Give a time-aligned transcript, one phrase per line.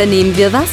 [0.00, 0.70] Unternehmen wir was?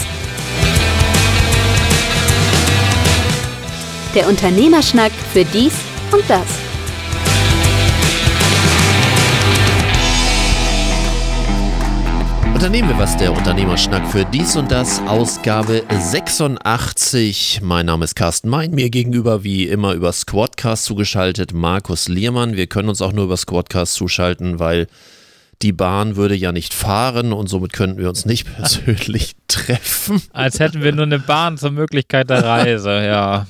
[4.16, 5.74] Der Unternehmerschnack für dies
[6.14, 6.48] und das.
[12.54, 17.60] Unternehmen wir was, der Unternehmerschnack für dies und das, Ausgabe 86.
[17.62, 22.56] Mein Name ist Carsten Mein, mir gegenüber wie immer über Squadcast zugeschaltet Markus Liermann.
[22.56, 24.88] Wir können uns auch nur über Squadcast zuschalten, weil
[25.62, 30.22] die Bahn würde ja nicht fahren und somit könnten wir uns nicht persönlich treffen.
[30.34, 33.48] Als hätten wir nur eine Bahn zur Möglichkeit der Reise, ja.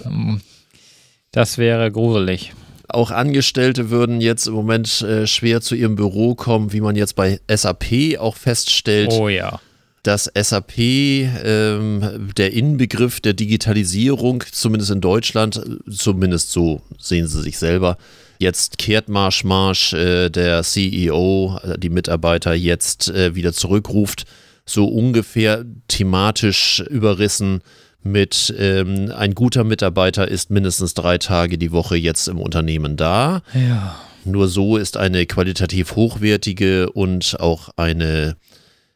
[1.31, 2.53] Das wäre gruselig.
[2.89, 7.15] Auch Angestellte würden jetzt im Moment äh, schwer zu ihrem Büro kommen, wie man jetzt
[7.15, 9.11] bei SAP auch feststellt.
[9.11, 9.59] Oh ja.
[10.03, 17.57] Dass SAP ähm, der Inbegriff der Digitalisierung, zumindest in Deutschland, zumindest so sehen sie sich
[17.57, 17.97] selber,
[18.39, 24.25] jetzt kehrt Marsch Marsch äh, der CEO, äh, die Mitarbeiter jetzt äh, wieder zurückruft,
[24.65, 27.61] so ungefähr thematisch überrissen
[28.03, 33.41] mit ähm, ein guter Mitarbeiter ist mindestens drei Tage die Woche jetzt im Unternehmen da.
[33.53, 33.99] Ja.
[34.23, 38.35] Nur so ist eine qualitativ hochwertige und auch eine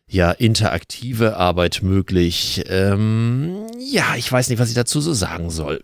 [0.07, 2.63] ja, interaktive Arbeit möglich.
[2.67, 5.81] Ähm, ja, ich weiß nicht, was ich dazu so sagen soll.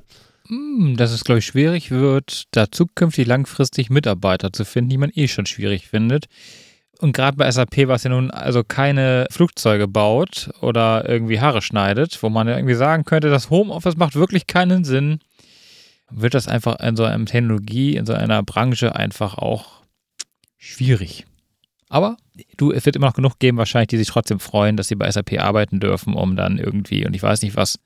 [0.47, 5.11] Hm, dass es, glaube ich, schwierig wird, da zukünftig langfristig Mitarbeiter zu finden, die man
[5.13, 6.25] eh schon schwierig findet.
[6.99, 12.21] Und gerade bei SAP, was ja nun also keine Flugzeuge baut oder irgendwie Haare schneidet,
[12.23, 15.19] wo man ja irgendwie sagen könnte, das Homeoffice macht wirklich keinen Sinn,
[16.09, 19.83] wird das einfach in so einer Technologie, in so einer Branche einfach auch
[20.57, 21.25] schwierig.
[21.89, 22.17] Aber
[22.57, 25.09] du, es wird immer noch genug geben, wahrscheinlich, die sich trotzdem freuen, dass sie bei
[25.09, 27.79] SAP arbeiten dürfen, um dann irgendwie, und ich weiß nicht was,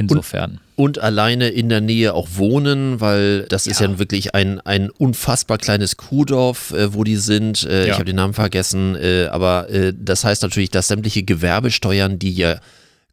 [0.00, 0.60] Insofern.
[0.76, 3.72] Und, und, alleine in der Nähe auch wohnen, weil das ja.
[3.72, 7.64] ist ja wirklich ein, ein unfassbar kleines Kuhdorf, äh, wo die sind.
[7.64, 7.86] Äh, ja.
[7.86, 12.32] Ich habe den Namen vergessen, äh, aber äh, das heißt natürlich, dass sämtliche Gewerbesteuern, die
[12.32, 12.60] ja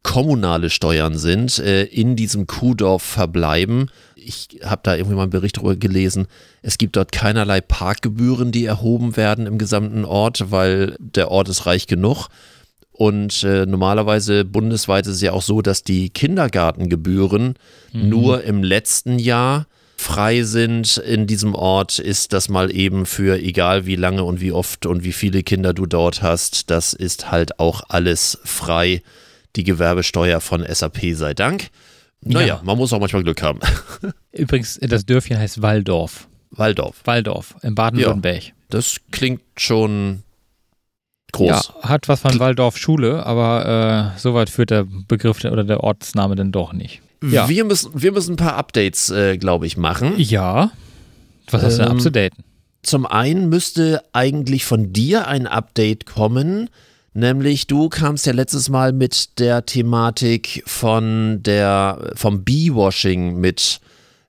[0.03, 3.91] kommunale Steuern sind, äh, in diesem Kuhdorf verbleiben.
[4.15, 6.27] Ich habe da irgendwie mal einen Bericht darüber gelesen.
[6.61, 11.65] Es gibt dort keinerlei Parkgebühren, die erhoben werden im gesamten Ort, weil der Ort ist
[11.65, 12.29] reich genug.
[12.97, 17.53] Und äh, normalerweise bundesweit ist es ja auch so, dass die Kindergartengebühren
[17.93, 18.09] mhm.
[18.09, 23.85] nur im letzten Jahr frei sind in diesem Ort, ist das mal eben für egal
[23.85, 27.59] wie lange und wie oft und wie viele Kinder du dort hast, das ist halt
[27.59, 29.01] auch alles frei.
[29.55, 31.69] Die Gewerbesteuer von SAP sei Dank.
[32.21, 32.61] Naja, ja.
[32.63, 33.59] man muss auch manchmal Glück haben.
[34.31, 36.27] Übrigens, das Dörfchen heißt Walldorf.
[36.51, 37.01] Walldorf.
[37.05, 38.43] Walldorf, in Baden-Württemberg.
[38.43, 40.23] Ja, das klingt schon
[41.31, 41.47] groß.
[41.47, 46.35] Ja, hat was von Waldorf Schule, aber äh, soweit führt der Begriff oder der Ortsname
[46.35, 47.01] denn doch nicht.
[47.23, 47.49] Ja.
[47.49, 50.13] Wir, müssen, wir müssen ein paar Updates, äh, glaube ich, machen.
[50.17, 50.71] Ja.
[51.49, 52.43] Was hast du denn abzudaten?
[52.83, 56.69] Zum einen müsste eigentlich von dir ein Update kommen,
[57.13, 63.81] nämlich du kamst ja letztes Mal mit der Thematik von der vom Bee-Washing mit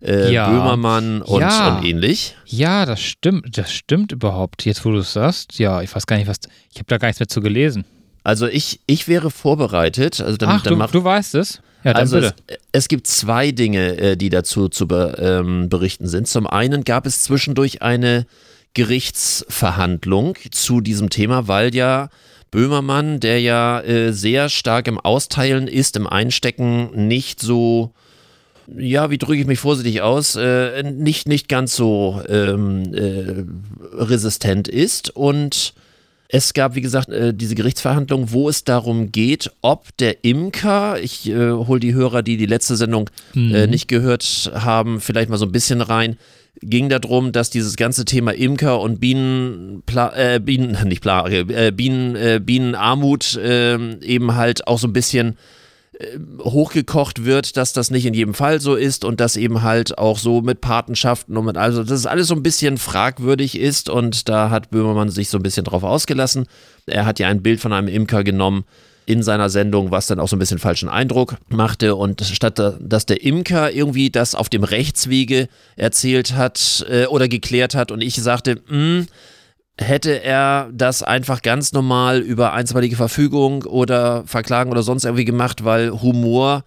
[0.03, 0.49] äh, ja.
[0.49, 1.77] Böhmermann und, ja.
[1.77, 2.37] und ähnlich.
[2.47, 4.65] Ja, das stimmt, das stimmt überhaupt.
[4.65, 6.39] Jetzt, wo du es sagst, ja, ich weiß gar nicht, was,
[6.71, 7.85] ich habe da gar nichts mehr zu gelesen.
[8.23, 10.21] Also ich, ich wäre vorbereitet.
[10.21, 11.61] Also dann, Ach, dann du, du weißt es?
[11.85, 12.35] Ja, dann also bitte.
[12.47, 16.29] Es, es, gibt zwei Dinge, äh, die dazu zu be, ähm, berichten sind.
[16.29, 18.27] Zum einen gab es zwischendurch eine
[18.75, 22.11] Gerichtsverhandlung zu diesem Thema, weil ja
[22.51, 27.93] Böhmermann, der ja äh, sehr stark im Austeilen ist, im Einstecken, nicht so
[28.77, 33.45] ja, wie drücke ich mich vorsichtig aus, äh, nicht, nicht ganz so ähm, äh,
[33.95, 35.11] resistent ist.
[35.11, 35.75] Und
[36.29, 41.29] es gab, wie gesagt, äh, diese Gerichtsverhandlung, wo es darum geht, ob der Imker, ich
[41.29, 43.71] äh, hole die Hörer, die die letzte Sendung äh, mhm.
[43.71, 46.19] nicht gehört haben, vielleicht mal so ein bisschen rein,
[46.61, 49.83] ging darum, dass dieses ganze Thema Imker und Bienen,
[50.15, 55.39] äh, Bienen nicht Plage, äh, Bienen, Bienenarmut äh, eben halt auch so ein bisschen
[56.41, 60.19] hochgekocht wird, dass das nicht in jedem Fall so ist und dass eben halt auch
[60.19, 64.29] so mit Patenschaften und mit also dass es alles so ein bisschen fragwürdig ist und
[64.29, 66.47] da hat Böhmermann sich so ein bisschen drauf ausgelassen.
[66.87, 68.65] Er hat ja ein Bild von einem Imker genommen
[69.07, 73.07] in seiner Sendung, was dann auch so ein bisschen falschen Eindruck machte und statt dass
[73.07, 78.15] der Imker irgendwie das auf dem Rechtswege erzählt hat äh, oder geklärt hat und ich
[78.17, 79.07] sagte, mh, hm,
[79.79, 85.65] hätte er das einfach ganz normal über einstweilige Verfügung oder Verklagen oder sonst irgendwie gemacht,
[85.65, 86.65] weil Humor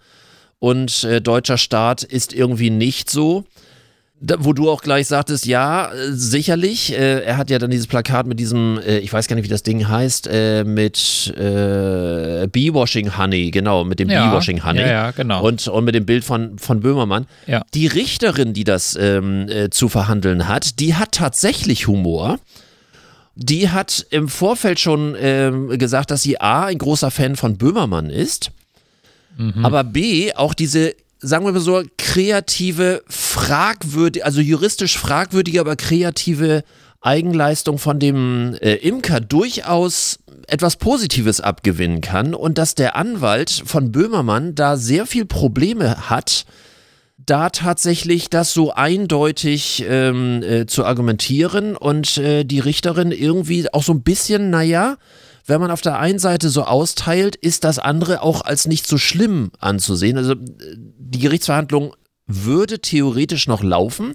[0.58, 3.44] und äh, deutscher Staat ist irgendwie nicht so.
[4.24, 6.92] Da, wo du auch gleich sagtest, ja, äh, sicherlich.
[6.92, 9.50] Äh, er hat ja dann dieses Plakat mit diesem, äh, ich weiß gar nicht, wie
[9.50, 14.82] das Ding heißt, äh, mit äh, Bee-Washing Honey, genau, mit dem ja, Bee-Washing Honey.
[14.82, 15.44] Ja, ja, genau.
[15.44, 17.26] Und, und mit dem Bild von, von Böhmermann.
[17.48, 17.62] Ja.
[17.74, 22.38] Die Richterin, die das ähm, zu verhandeln hat, die hat tatsächlich Humor.
[23.34, 28.10] Die hat im Vorfeld schon ähm, gesagt, dass sie A, ein großer Fan von Böhmermann
[28.10, 28.50] ist,
[29.38, 29.64] Mhm.
[29.64, 36.64] aber B, auch diese, sagen wir mal so, kreative, fragwürdige, also juristisch fragwürdige, aber kreative
[37.00, 43.90] Eigenleistung von dem äh, Imker durchaus etwas Positives abgewinnen kann und dass der Anwalt von
[43.90, 46.44] Böhmermann da sehr viel Probleme hat,
[47.26, 53.82] da tatsächlich das so eindeutig ähm, äh, zu argumentieren und äh, die Richterin irgendwie auch
[53.82, 54.96] so ein bisschen, naja,
[55.46, 58.98] wenn man auf der einen Seite so austeilt, ist das andere auch als nicht so
[58.98, 60.16] schlimm anzusehen.
[60.16, 60.36] Also äh,
[60.76, 61.94] die Gerichtsverhandlung
[62.26, 64.14] würde theoretisch noch laufen.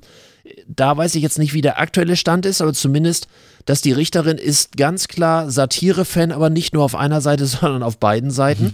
[0.68, 3.28] Da weiß ich jetzt nicht, wie der aktuelle Stand ist, aber zumindest,
[3.68, 8.00] dass die Richterin ist ganz klar Satire-Fan, aber nicht nur auf einer Seite, sondern auf
[8.00, 8.74] beiden Seiten.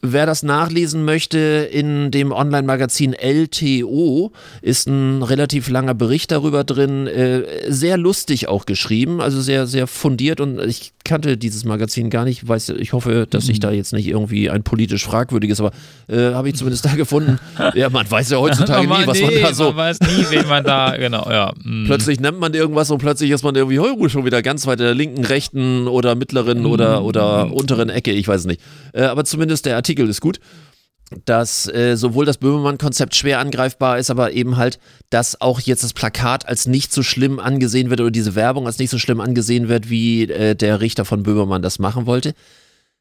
[0.00, 7.06] Wer das nachlesen möchte, in dem Online-Magazin LTO ist ein relativ langer Bericht darüber drin,
[7.06, 12.24] äh, sehr lustig auch geschrieben, also sehr, sehr fundiert und ich kannte dieses Magazin gar
[12.24, 15.72] nicht, weiß, ich hoffe, dass ich da jetzt nicht irgendwie ein politisch fragwürdiges, aber
[16.08, 17.38] äh, habe ich zumindest da gefunden.
[17.74, 20.46] Ja, man weiß ja heutzutage nie, was man nee, da so Man weiß nie, wen
[20.46, 21.52] man da, genau, ja.
[21.62, 21.86] mm.
[21.86, 24.86] Plötzlich nennt man irgendwas und plötzlich ist man irgendwie oh, schon wieder ganz weit in
[24.86, 28.62] der linken, rechten oder mittleren oder, oder unteren Ecke, ich weiß es nicht.
[28.92, 30.40] Äh, aber zumindest der Artikel ist gut,
[31.24, 34.78] dass äh, sowohl das Böhmermann-Konzept schwer angreifbar ist, aber eben halt,
[35.10, 38.78] dass auch jetzt das Plakat als nicht so schlimm angesehen wird oder diese Werbung als
[38.78, 42.34] nicht so schlimm angesehen wird, wie äh, der Richter von Böhmermann das machen wollte.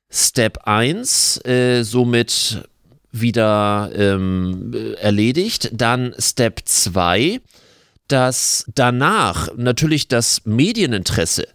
[0.09, 2.67] Step 1, äh, somit
[3.11, 5.69] wieder ähm, äh, erledigt.
[5.73, 7.39] Dann Step 2,
[8.07, 11.47] dass danach natürlich das Medieninteresse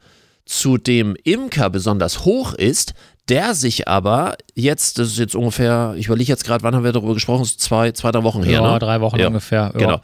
[0.45, 2.95] zu dem Imker besonders hoch ist,
[3.29, 6.93] der sich aber jetzt, das ist jetzt ungefähr, ich überlege jetzt gerade, wann haben wir
[6.93, 8.79] darüber gesprochen, Das ist zwei, zwei, drei Wochen her, ja, ne?
[8.79, 9.73] drei Wochen Ja, ungefähr.
[9.75, 9.79] Ja.
[9.79, 10.01] Genau.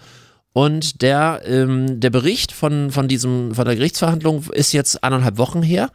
[0.52, 5.62] Und der, ähm, der Bericht von, von, diesem, von der Gerichtsverhandlung ist jetzt anderthalb Wochen
[5.62, 5.90] her.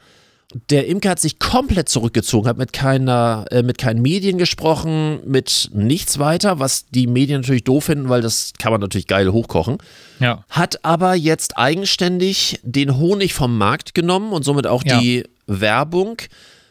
[0.72, 5.70] Der Imker hat sich komplett zurückgezogen, hat mit keiner, äh, mit keinen Medien gesprochen, mit
[5.74, 9.78] nichts weiter, was die Medien natürlich doof finden, weil das kann man natürlich geil hochkochen.
[10.20, 10.44] Ja.
[10.50, 15.00] Hat aber jetzt eigenständig den Honig vom Markt genommen und somit auch Ja.
[15.00, 16.18] die Werbung.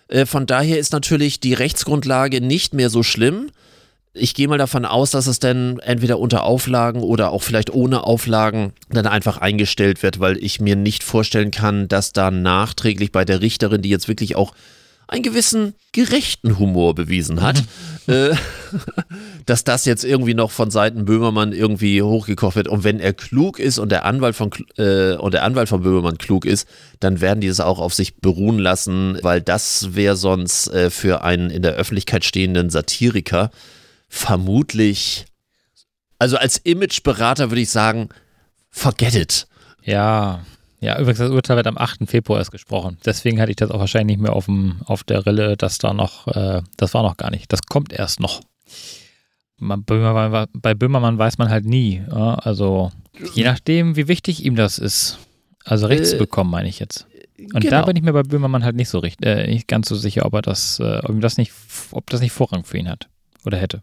[0.09, 3.51] Äh, Von daher ist natürlich die Rechtsgrundlage nicht mehr so schlimm.
[4.19, 8.05] Ich gehe mal davon aus, dass es dann entweder unter Auflagen oder auch vielleicht ohne
[8.05, 13.25] Auflagen dann einfach eingestellt wird, weil ich mir nicht vorstellen kann, dass da nachträglich bei
[13.25, 14.53] der Richterin, die jetzt wirklich auch
[15.09, 17.65] einen gewissen gerechten Humor bewiesen hat,
[18.07, 18.35] äh,
[19.47, 22.69] dass das jetzt irgendwie noch von Seiten Böhmermann irgendwie hochgekocht wird.
[22.69, 26.19] Und wenn er klug ist und der Anwalt von äh, und der Anwalt von Böhmermann
[26.19, 26.69] klug ist,
[27.01, 31.23] dann werden die das auch auf sich beruhen lassen, weil das wäre sonst äh, für
[31.23, 33.51] einen in der Öffentlichkeit stehenden Satiriker
[34.09, 35.27] vermutlich,
[36.19, 38.09] also als Imageberater würde ich sagen,
[38.71, 39.47] forget it.
[39.83, 40.41] Ja.
[40.81, 42.09] Ja, übrigens, das Urteil wird am 8.
[42.09, 42.99] Februar erst gesprochen.
[43.05, 45.93] Deswegen hatte ich das auch wahrscheinlich nicht mehr auf, dem, auf der Rille, dass da
[45.93, 47.53] noch, äh, das war noch gar nicht.
[47.53, 48.41] Das kommt erst noch.
[49.57, 52.03] Man, Böhmermann, bei Böhmermann weiß man halt nie.
[52.09, 52.37] Ja?
[52.37, 52.93] Also,
[53.35, 55.19] je nachdem, wie wichtig ihm das ist.
[55.65, 57.09] Also rechts Äh, bekommen, meine ich jetzt.
[57.39, 57.71] Und genau.
[57.71, 60.27] da bin ich mir bei Böhmermann halt nicht so richtig, äh, nicht ganz so sicher,
[60.27, 61.53] ob er das, äh, ob das nicht,
[61.91, 63.09] ob das nicht Vorrang für ihn hat
[63.45, 63.83] oder hätte.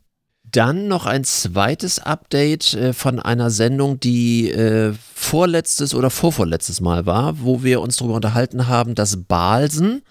[0.51, 7.05] Dann noch ein zweites Update äh, von einer Sendung, die äh, vorletztes oder vorvorletztes Mal
[7.05, 10.01] war, wo wir uns darüber unterhalten haben, dass Balsen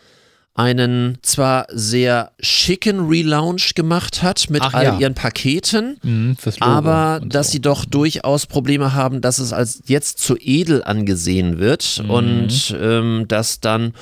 [0.56, 4.98] einen zwar sehr schicken Relaunch gemacht hat mit Ach all ja.
[5.00, 7.52] ihren Paketen, Mhm, aber dass so.
[7.54, 12.10] sie doch durchaus Probleme haben, dass es als jetzt zu edel angesehen wird Mhm.
[12.10, 13.94] und ähm, dass dann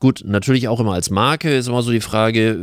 [0.00, 2.58] gut, natürlich auch immer als Marke ist immer so die Frage,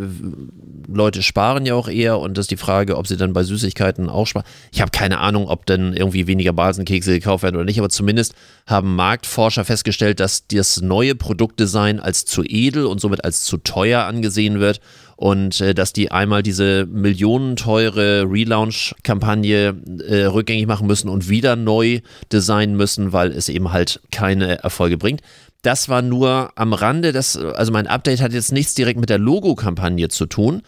[0.88, 4.10] Leute sparen ja auch eher und das ist die Frage, ob sie dann bei Süßigkeiten
[4.10, 4.46] auch sparen.
[4.72, 8.36] Ich habe keine Ahnung, ob dann irgendwie weniger Balsenkekse gekauft werden oder nicht, aber zumindest
[8.68, 14.04] haben Marktforscher festgestellt, dass das neue Produktdesign als zu edel und somit als zu teuer
[14.04, 14.80] angesehen wird
[15.16, 19.76] und äh, dass die einmal diese millionenteure Relaunch-Kampagne
[20.08, 24.98] äh, rückgängig machen müssen und wieder neu designen müssen, weil es eben halt keine Erfolge
[24.98, 25.22] bringt.
[25.64, 29.18] Das war nur am Rande, das, also mein Update hat jetzt nichts direkt mit der
[29.18, 30.62] Logo-Kampagne zu tun,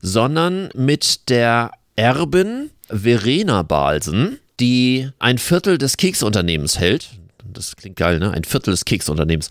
[0.00, 7.10] sondern mit der Erbin Verena Balsen, die ein Viertel des Keksunternehmens hält.
[7.50, 8.30] Das klingt geil, ne?
[8.30, 9.50] Ein Viertel des Keksunternehmens.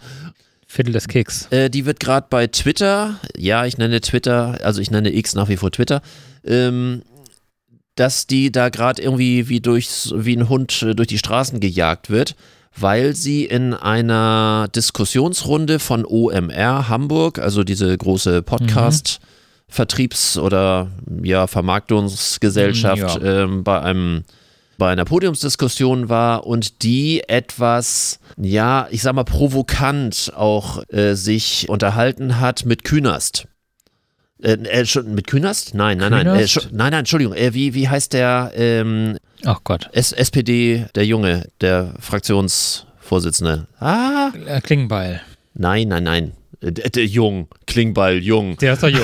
[0.67, 1.47] Viertel des Keks.
[1.49, 5.49] Äh, die wird gerade bei Twitter, ja, ich nenne Twitter, also ich nenne X nach
[5.49, 6.01] wie vor Twitter,
[6.45, 7.01] ähm,
[7.95, 12.09] dass die da gerade irgendwie wie, durchs, wie ein Hund äh, durch die Straßen gejagt
[12.09, 12.35] wird,
[12.77, 19.19] weil sie in einer Diskussionsrunde von OMR Hamburg, also diese große Podcast-
[19.73, 20.89] Vertriebs- oder
[21.23, 23.43] ja, Vermarktungsgesellschaft Ja.
[23.43, 24.23] ähm, bei einem
[24.77, 31.69] bei einer Podiumsdiskussion war und die etwas, ja, ich sag mal, provokant auch äh, sich
[31.69, 33.47] unterhalten hat mit Künast.
[34.41, 35.75] Äh, äh, mit Künast?
[35.75, 36.25] Nein, nein, nein.
[36.25, 36.51] Äh, Künast?
[36.51, 37.35] schon- nein, nein, Entschuldigung.
[37.35, 39.89] Äh, wie, wie heißt der ähm, Ach Gott.
[39.93, 43.67] S SPD, der Junge, der Fraktionsvorsitzende?
[43.79, 45.21] Ah, Äh, Klingenbeil.
[45.53, 46.31] nein, nein, nein.
[46.61, 48.57] Äh, Der, der Jung, Klingbeil, Jung.
[48.57, 49.01] Der ist doch jung.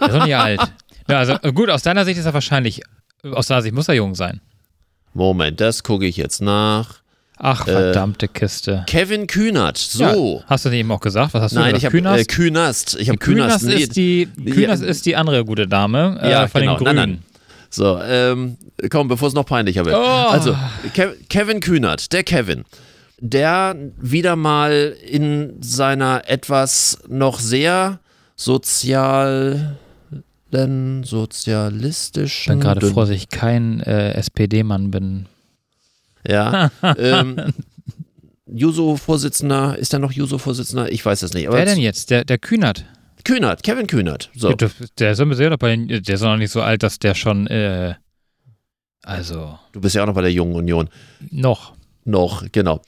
[0.00, 0.60] Der ist doch nicht alt.
[1.08, 2.82] Ja, also äh, gut, aus deiner Sicht ist er wahrscheinlich,
[3.32, 4.40] aus deiner Sicht muss er jung sein.
[5.14, 6.96] Moment, das gucke ich jetzt nach.
[7.38, 8.82] Ach, verdammte Kiste.
[8.86, 10.38] Kevin Kühnert, so.
[10.40, 11.34] Ja, hast du nicht eben auch gesagt?
[11.34, 11.82] Was hast du Nein, gesagt?
[11.82, 12.20] ich habe Künast?
[12.20, 12.96] äh, Künast.
[12.98, 13.76] Ich habe Künast, Künast.
[13.78, 13.82] nee.
[13.82, 14.88] ist die, Künast Ja.
[14.88, 16.76] ist die andere gute Dame äh, Ja, von genau.
[16.78, 17.10] den Nein, Grünen.
[17.10, 17.22] nein.
[17.70, 18.56] So, ähm,
[18.90, 19.96] komm, bevor es noch peinlicher wird.
[19.96, 19.98] Oh.
[19.98, 20.56] Also,
[20.94, 22.64] Ke Kevin Kühnert, der Kevin,
[23.18, 28.00] der wieder mal in seiner etwas noch sehr
[28.36, 29.76] sozialen,
[30.50, 32.52] Ich sozialistischen.
[32.54, 35.26] bin gerade froh, dass ich kein äh, SPD-Mann bin.
[36.26, 36.70] Ja.
[36.98, 37.52] ähm,
[38.46, 40.90] Juso-Vorsitzender, ist er noch Juso-Vorsitzender?
[40.92, 41.48] Ich weiß es nicht.
[41.48, 42.10] Aber Wer denn jetzt?
[42.10, 42.84] Der, der Kühnert.
[43.26, 44.30] Kühnert, Kevin Kühnert.
[44.36, 44.52] So.
[44.52, 47.16] Der, der ist ja noch bei den, der ist noch nicht so alt, dass der
[47.16, 47.94] schon, äh,
[49.02, 50.88] also, Du bist ja auch noch bei der Jungen Union.
[51.32, 51.74] noch.
[52.04, 52.82] Noch, genau.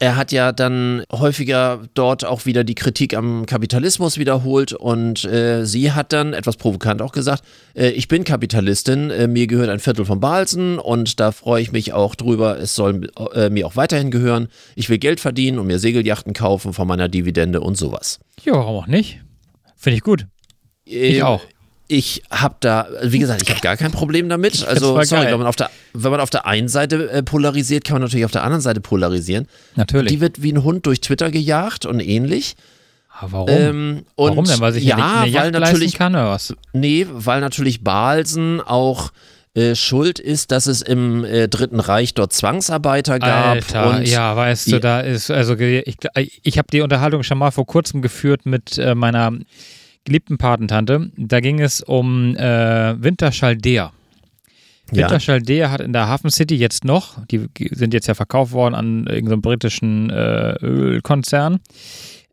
[0.00, 5.66] Er hat ja dann häufiger dort auch wieder die Kritik am Kapitalismus wiederholt und äh,
[5.66, 7.42] sie hat dann etwas provokant auch gesagt,
[7.74, 11.72] äh, ich bin Kapitalistin, äh, mir gehört ein Viertel von Balsen und da freue ich
[11.72, 14.48] mich auch drüber, es soll äh, mir auch weiterhin gehören.
[14.76, 18.18] Ich will Geld verdienen und mir Segelyachten kaufen von meiner Dividende und sowas.
[18.44, 19.20] Ja, warum auch nicht?
[19.78, 20.26] Finde ich gut.
[20.84, 21.42] Ich Ähm, auch.
[21.90, 24.62] Ich habe da, wie gesagt, ich habe gar kein Problem damit.
[24.68, 25.32] Also, sorry, geil.
[25.32, 28.26] wenn man, auf der, wenn man auf der einen Seite äh, polarisiert, kann man natürlich
[28.26, 29.48] auf der anderen Seite polarisieren.
[29.76, 30.12] Natürlich.
[30.12, 32.56] Die wird wie ein Hund durch Twitter gejagt und ähnlich.
[33.20, 33.48] Aber warum?
[33.48, 34.60] Ähm, warum denn?
[34.60, 36.54] Weil sich ja, nicht eine weil natürlich, kann oder was?
[36.72, 39.10] nee, weil natürlich Balsen auch
[39.58, 43.56] äh, schuld ist, dass es im äh, Dritten Reich dort Zwangsarbeiter gab.
[43.56, 44.78] Alter, und ja, weißt du, Ja.
[44.78, 45.96] da ist, also ich,
[46.42, 49.32] ich habe die Unterhaltung schon mal vor kurzem geführt mit äh, meiner
[50.04, 51.10] geliebten Patentante.
[51.16, 53.92] Da ging es um äh, Winterschaldea.
[54.92, 54.96] Ja.
[54.96, 59.06] Winterschaldea hat in der Hafen City jetzt noch, die sind jetzt ja verkauft worden an
[59.06, 61.58] irgendeinen britischen äh, Ölkonzern,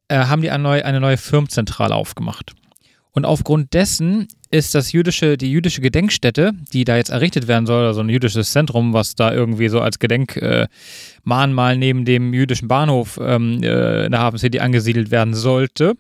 [0.08, 2.54] äh, haben die eine neue, eine neue Firmenzentrale aufgemacht.
[3.12, 7.86] Und aufgrund dessen ist das jüdische, die jüdische Gedenkstätte, die da jetzt errichtet werden soll,
[7.86, 13.20] also ein jüdisches Zentrum, was da irgendwie so als Gedenkmahnmal äh, neben dem jüdischen Bahnhof
[13.22, 15.96] ähm, äh, in der Hafen City angesiedelt werden sollte,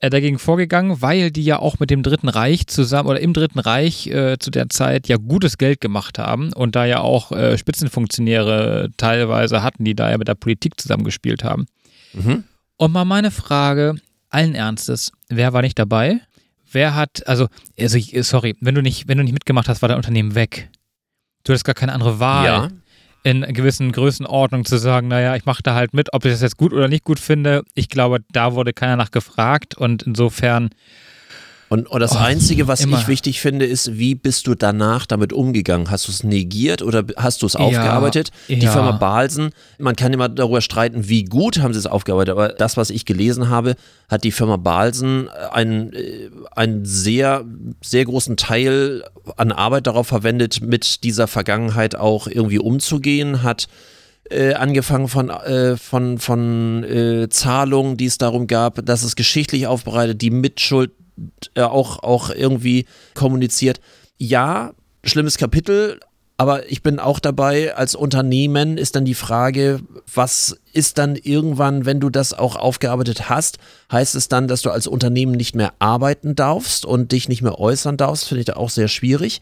[0.00, 3.58] äh, dagegen vorgegangen, weil die ja auch mit dem Dritten Reich zusammen oder im Dritten
[3.58, 7.58] Reich äh, zu der Zeit ja gutes Geld gemacht haben und da ja auch äh,
[7.58, 11.66] Spitzenfunktionäre teilweise hatten, die da ja mit der Politik zusammengespielt haben.
[12.14, 12.44] Mhm.
[12.78, 13.96] Und mal meine Frage,
[14.28, 16.20] allen Ernstes, wer war nicht dabei?
[16.70, 19.96] Wer hat, also, also sorry, wenn du nicht, wenn du nicht mitgemacht hast, war dein
[19.96, 20.70] Unternehmen weg.
[21.44, 22.68] Du hattest gar keine andere Wahl ja.
[23.22, 26.56] in gewissen Größenordnungen zu sagen, naja, ich mache da halt mit, ob ich das jetzt
[26.56, 27.62] gut oder nicht gut finde.
[27.74, 30.70] Ich glaube, da wurde keiner nach gefragt und insofern,
[31.68, 32.98] Und, und das Oh, Einzige, was immer.
[32.98, 35.90] ich wichtig finde, ist, wie bist du danach damit umgegangen?
[35.90, 38.30] Hast du es negiert oder hast du es aufgearbeitet?
[38.48, 38.70] Die ja.
[38.70, 42.76] Firma Balsen, man kann immer darüber streiten, wie gut haben sie es aufgearbeitet, aber das,
[42.76, 43.74] was ich gelesen habe,
[44.08, 47.44] hat die Firma Balsen einen, äh, einen sehr,
[47.82, 49.02] sehr großen Teil
[49.36, 53.66] an Arbeit darauf verwendet, mit dieser Vergangenheit auch irgendwie umzugehen, hat
[54.30, 59.66] äh, angefangen von, äh, von, von äh, Zahlungen, die es darum gab, dass es geschichtlich
[59.66, 60.92] aufbereitet, die Mitschuld
[61.54, 63.80] äh, auch, auch irgendwie kommuniziert.
[64.18, 64.72] Ja,
[65.04, 66.00] schlimmes Kapitel,
[66.38, 69.80] aber ich bin auch dabei, als Unternehmen ist dann die Frage,
[70.12, 73.58] was ist dann irgendwann, wenn du das auch aufgearbeitet hast,
[73.90, 77.58] heißt es dann, dass du als Unternehmen nicht mehr arbeiten darfst und dich nicht mehr
[77.58, 79.40] äußern darfst, finde ich da auch sehr schwierig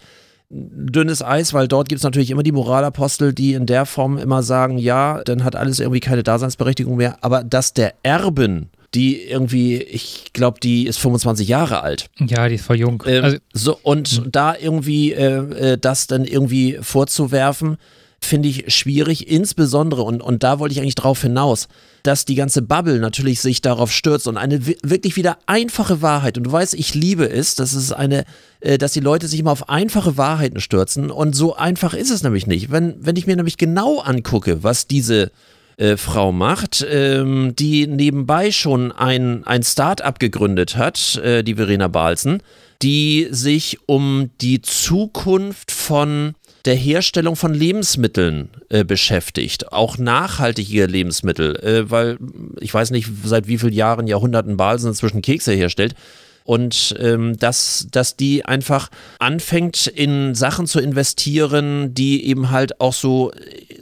[0.51, 4.43] dünnes Eis, weil dort gibt es natürlich immer die Moralapostel, die in der Form immer
[4.43, 7.19] sagen, ja, dann hat alles irgendwie keine Daseinsberechtigung mehr.
[7.23, 12.55] Aber dass der Erben, die irgendwie, ich glaube, die ist 25 Jahre alt, ja, die
[12.55, 13.03] ist voll jung.
[13.07, 17.77] ähm, also, so, und da irgendwie äh, äh, das dann irgendwie vorzuwerfen,
[18.21, 21.69] finde ich schwierig, insbesondere, und, und da wollte ich eigentlich drauf hinaus,
[22.05, 26.39] dass die ganze Bubble natürlich sich darauf stürzt und eine wi- wirklich wieder einfache Wahrheit,
[26.39, 28.25] und du weißt, ich liebe es, dass es eine,
[28.61, 32.23] äh, dass die Leute sich immer auf einfache Wahrheiten stürzen und so einfach ist es
[32.23, 32.71] nämlich nicht.
[32.71, 35.31] Wenn, wenn ich mir nämlich genau angucke, was diese
[35.77, 41.89] äh, Frau macht, ähm, die nebenbei schon ein, ein Start-up gegründet hat, äh, die Verena
[41.89, 42.43] Balzen,
[42.83, 51.57] die sich um die Zukunft von der Herstellung von Lebensmitteln äh, beschäftigt, auch nachhaltige Lebensmittel,
[51.57, 52.19] äh, weil
[52.61, 55.95] ich weiß nicht, seit wie vielen Jahren, Jahrhunderten Balsen inzwischen Kekse herstellt.
[56.45, 62.93] Und ähm, dass, dass die einfach anfängt in Sachen zu investieren, die eben halt auch
[62.93, 63.33] so,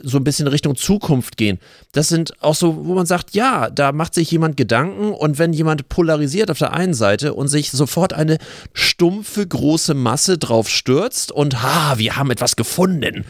[0.01, 1.59] so ein bisschen Richtung Zukunft gehen.
[1.91, 5.51] Das sind auch so, wo man sagt, ja, da macht sich jemand Gedanken und wenn
[5.51, 8.37] jemand polarisiert auf der einen Seite und sich sofort eine
[8.73, 13.25] stumpfe, große Masse drauf stürzt und ha, wir haben etwas gefunden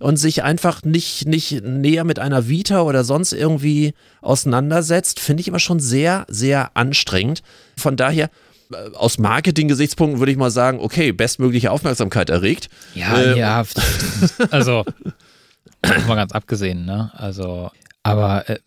[0.00, 5.48] und sich einfach nicht, nicht näher mit einer Vita oder sonst irgendwie auseinandersetzt, finde ich
[5.48, 7.42] immer schon sehr, sehr anstrengend.
[7.76, 8.30] Von daher,
[8.94, 12.68] aus Marketing-Gesichtspunkten würde ich mal sagen, okay, bestmögliche Aufmerksamkeit erregt.
[12.94, 13.64] Ja, Ähm, ja.
[14.50, 14.84] Also,
[16.06, 17.10] mal ganz abgesehen, ne?
[17.14, 17.70] Also,
[18.02, 18.58] aber äh,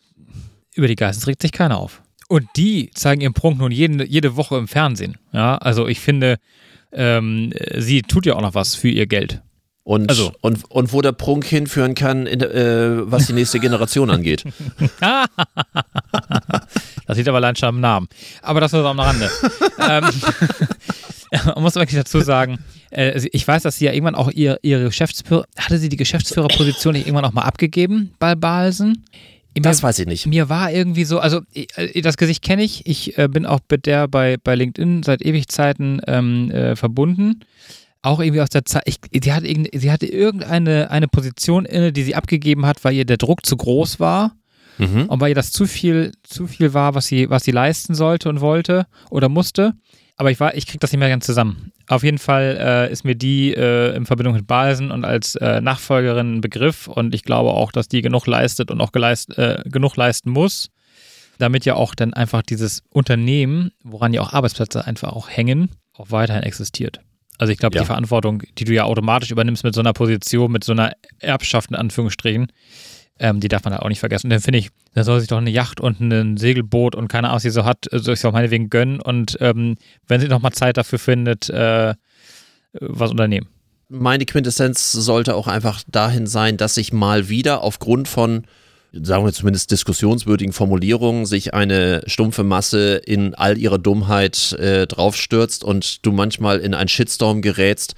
[0.76, 2.02] über die Geistens regt sich keiner auf.
[2.28, 5.18] Und die zeigen ihren Prunk nun jede, jede Woche im Fernsehen.
[5.34, 6.38] Ja, also ich finde,
[6.94, 9.42] ähm, sie tut ja auch noch was für ihr Geld.
[9.84, 14.10] Und, Also- und, und wo der Prunk hinführen kann, in, äh, was die nächste Generation
[14.10, 14.44] angeht.
[17.08, 18.08] Das sieht aber allein schon am Namen.
[18.42, 19.30] Aber das so am Rande.
[19.90, 20.06] ähm,
[21.46, 22.60] man muss wirklich dazu sagen,
[22.90, 26.94] äh, ich weiß, dass sie ja irgendwann auch ihr, ihre Geschäftsführer, hatte sie die Geschäftsführerposition
[26.94, 29.06] nicht irgendwann auch mal abgegeben bei Balsen?
[29.54, 30.26] Das weiß ich nicht.
[30.28, 32.86] Mir war irgendwie so, also äh, das Gesicht kenne ich.
[32.86, 37.42] Ich äh, bin auch mit der bei, bei LinkedIn seit Ewigzeiten ähm, äh, verbunden.
[38.04, 38.84] Auch irgendwie aus der Zeit.
[38.86, 43.06] Ich, sie, hatte irgend, hatte irgendeine eine Position inne, die sie abgegeben hat, weil ihr
[43.06, 44.34] der Druck zu groß war
[44.78, 45.06] Mhm.
[45.06, 48.30] und weil ihr das zu viel, zu viel war, was sie, was sie leisten sollte
[48.30, 49.74] und wollte oder musste.
[50.18, 51.72] Aber ich war, ich krieg das nicht mehr ganz zusammen.
[51.88, 55.62] Auf jeden Fall äh, ist mir die äh, in Verbindung mit Balsen und als äh,
[55.62, 59.62] Nachfolgerin ein Begriff und ich glaube auch, dass die genug leistet und auch geleist, äh,
[59.66, 60.70] genug leisten muss,
[61.38, 66.12] damit ja auch dann einfach dieses Unternehmen, woran ja auch Arbeitsplätze einfach auch hängen, auch
[66.12, 67.02] weiterhin existiert.
[67.42, 67.82] Also ich glaube, Ja.
[67.82, 71.72] die Verantwortung, die du ja automatisch übernimmst mit so einer Position, mit so einer Erbschaft
[71.72, 72.52] in Anführungsstrichen,
[73.18, 74.28] ähm, die darf man halt auch nicht vergessen.
[74.28, 77.30] Und dann finde ich, da soll sich doch eine Yacht und ein Segelboot und keine
[77.30, 79.02] Ahnung, was sie so hat, soll ich auch meinetwegen gönnen.
[79.02, 81.96] Und ähm, wenn sie nochmal Zeit dafür findet, äh,
[82.80, 83.48] was unternehmen.
[83.90, 88.46] meine Quintessenz sollte auch einfach dahin sein, dass sich mal wieder aufgrund von,
[88.94, 95.64] sagen wir zumindest diskussionswürdigen Formulierungen, sich eine stumpfe Masse in all ihrer Dummheit äh, draufstürzt
[95.64, 97.96] und du manchmal in einen Shitstorm gerätst,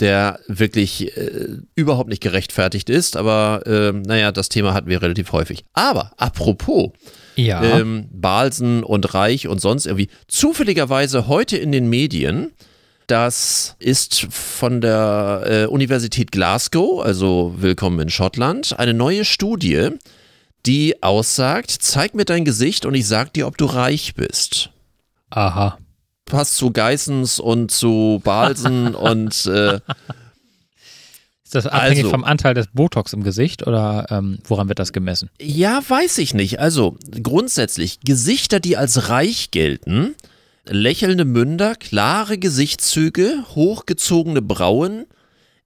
[0.00, 3.16] der wirklich äh, überhaupt nicht gerechtfertigt ist.
[3.16, 5.64] Aber äh, naja, das Thema hatten wir relativ häufig.
[5.74, 6.90] Aber apropos,
[7.36, 7.62] Ja.
[7.62, 10.08] ähm, Balsen und Reich und sonst irgendwie.
[10.26, 12.50] Zufälligerweise heute in den Medien,
[13.06, 19.90] das ist von der äh, Universität Glasgow, also willkommen in Schottland, eine neue Studie,
[20.66, 24.70] die aussagt, zeig mir dein Gesicht und ich sag dir, ob du reich bist.
[25.30, 25.78] Aha.
[26.26, 29.80] Passt zu Geissens und zu Balsen und äh,
[31.44, 32.10] Ist das abhängig Also.
[32.10, 35.28] vom Anteil des Botox im Gesicht oder ähm, woran wird das gemessen?
[35.40, 36.60] Ja, weiß ich nicht.
[36.60, 40.14] Also grundsätzlich Gesichter, die als reich gelten,
[40.64, 45.06] lächelnde Münder, klare Gesichtszüge, hochgezogene Brauen,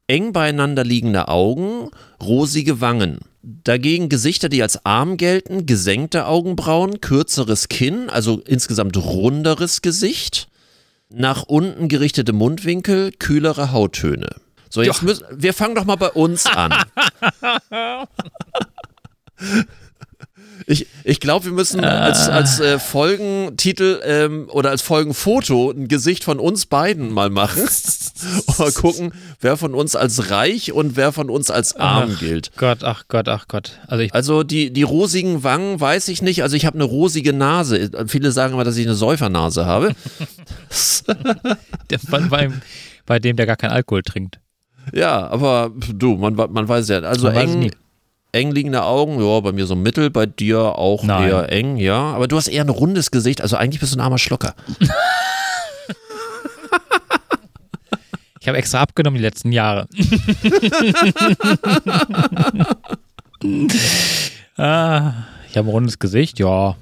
[0.09, 1.90] eng beieinander liegende Augen,
[2.22, 3.20] rosige Wangen.
[3.48, 10.48] Dagegen Gesichter, die als arm gelten, gesenkte Augenbrauen, kürzeres Kinn, also insgesamt runderes Gesicht,
[11.11, 14.30] nach unten gerichtete Mundwinkel, kühlere Hauttöne.
[14.68, 16.74] So, jetzt müssen wir fangen doch mal bei uns an.
[20.66, 26.25] Ich, ich glaube, wir müssen als, als äh, Folgentitel ähm, oder als Folgenfoto ein Gesicht
[26.25, 27.62] von uns beiden mal machen.
[28.59, 32.51] mal gucken, wer von uns als reich und wer von uns als arm gilt.
[32.57, 33.79] Gott, ach Gott, ach Gott.
[33.87, 36.42] Also Also die, die rosigen Wangen weiß ich nicht.
[36.42, 37.90] Also ich habe eine rosige Nase.
[38.09, 39.95] Viele sagen immer, dass ich eine Säufernase habe.
[42.11, 42.51] bei, bei,
[43.05, 44.40] bei dem, der gar keinen Alkohol trinkt.
[44.92, 47.01] ja, aber du, man, man weiß ja.
[47.01, 47.71] Also Man eng.
[48.37, 51.29] Eng liegende Augen, ja, bei mir so mittel, bei dir auch Nein.
[51.29, 52.12] eher eng, ja.
[52.14, 53.40] Aber du hast eher ein rundes Gesicht.
[53.40, 54.55] Also eigentlich bist du ein armer Schlucker.
[58.38, 59.88] Ich habe extra abgenommen die letzten Jahre.
[64.57, 65.14] ah,
[65.51, 66.77] ich habe ein rundes Gesicht, ja.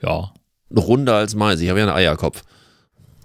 [0.00, 0.32] Ja.
[0.76, 1.60] Runder als meins.
[1.60, 2.44] Ich habe ja einen Eierkopf.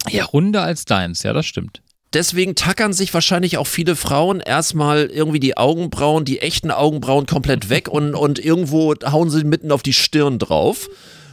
[0.09, 1.83] Ja, runder als deins, ja, das stimmt.
[2.13, 7.69] Deswegen tackern sich wahrscheinlich auch viele Frauen erstmal irgendwie die Augenbrauen, die echten Augenbrauen komplett
[7.69, 10.89] weg und, und irgendwo hauen sie mitten auf die Stirn drauf.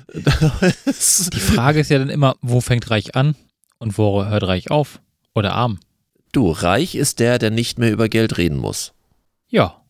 [0.14, 3.36] Die Frage ist ja dann immer, wo fängt Reich an
[3.78, 5.00] und wo hört Reich auf?
[5.34, 5.80] Oder arm?
[6.32, 8.92] du, reich ist der, der nicht mehr über Geld reden muss.
[9.48, 9.82] Ja.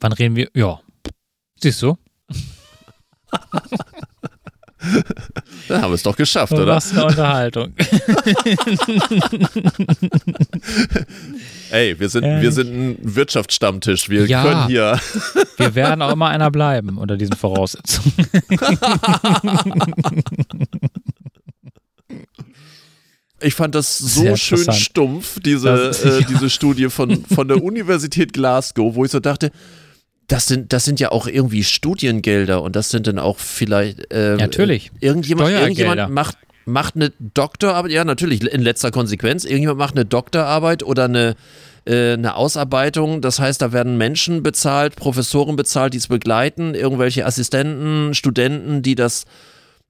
[0.00, 0.50] Wann reden wir?
[0.54, 0.80] Ja.
[1.60, 1.98] Siehst du?
[5.68, 6.66] Da haben wir es doch geschafft, oder?
[6.66, 7.72] Was eine Unterhaltung.
[11.70, 12.42] Ey, wir sind, Ehrlich.
[12.42, 14.08] wir sind ein Wirtschaftsstammtisch.
[14.08, 14.42] Wir Ja.
[14.42, 14.98] können hier.
[15.58, 18.12] Wir werden auch immer einer bleiben unter diesen Voraussetzungen.
[23.42, 26.26] Ich fand das so Sehr schön stumpf, diese, Das- äh, ja.
[26.26, 29.50] diese Studie von, von der Universität Glasgow, wo ich so dachte,
[30.30, 34.36] das sind, das sind ja auch irgendwie Studiengelder und das sind dann auch vielleicht ähm,
[34.36, 34.92] Natürlich.
[35.00, 40.84] Irgendjemand, irgendjemand macht, macht eine Doktorarbeit, ja natürlich, in letzter Konsequenz, irgendjemand macht eine Doktorarbeit
[40.84, 41.34] oder eine,
[41.84, 47.26] äh, eine Ausarbeitung, das heißt, da werden Menschen bezahlt, Professoren bezahlt, die es begleiten, irgendwelche
[47.26, 49.24] Assistenten, Studenten, die das,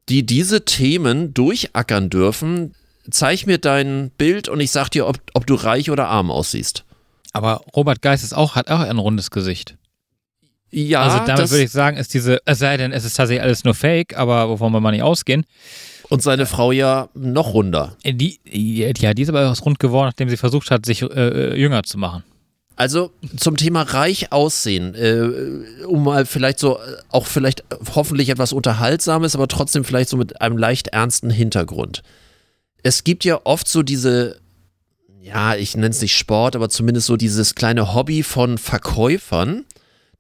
[0.09, 2.74] die diese Themen durchackern dürfen.
[3.11, 6.85] Zeig mir dein Bild und ich sag dir, ob, ob du reich oder arm aussiehst.
[7.33, 9.76] Aber Robert Geist ist auch, hat auch ein rundes Gesicht.
[10.72, 13.64] Ja, also damit würde ich sagen, ist diese, es sei denn, es ist tatsächlich alles
[13.64, 15.44] nur Fake, aber wovon wir mal nicht ausgehen.
[16.11, 17.96] und seine Frau ja noch runder.
[18.02, 21.59] Äh, Die, ja, die ist aber erst rund geworden, nachdem sie versucht hat, sich äh,
[21.59, 22.22] jünger zu machen.
[22.76, 26.80] Also zum Thema reich aussehen, äh, um mal vielleicht so, äh,
[27.11, 27.62] auch vielleicht
[27.94, 32.02] hoffentlich etwas Unterhaltsames, aber trotzdem vielleicht so mit einem leicht ernsten Hintergrund.
[32.83, 34.38] Es gibt ja oft so diese,
[35.20, 39.64] ja, ich nenne es nicht Sport, aber zumindest so dieses kleine Hobby von Verkäufern,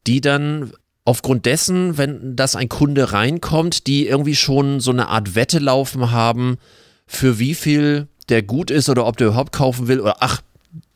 [0.06, 0.72] die dann
[1.04, 6.10] aufgrund dessen, wenn das ein Kunde reinkommt, die irgendwie schon so eine Art Wette laufen
[6.10, 6.58] haben,
[7.06, 10.40] für wie viel der gut ist oder ob der überhaupt kaufen will oder ach,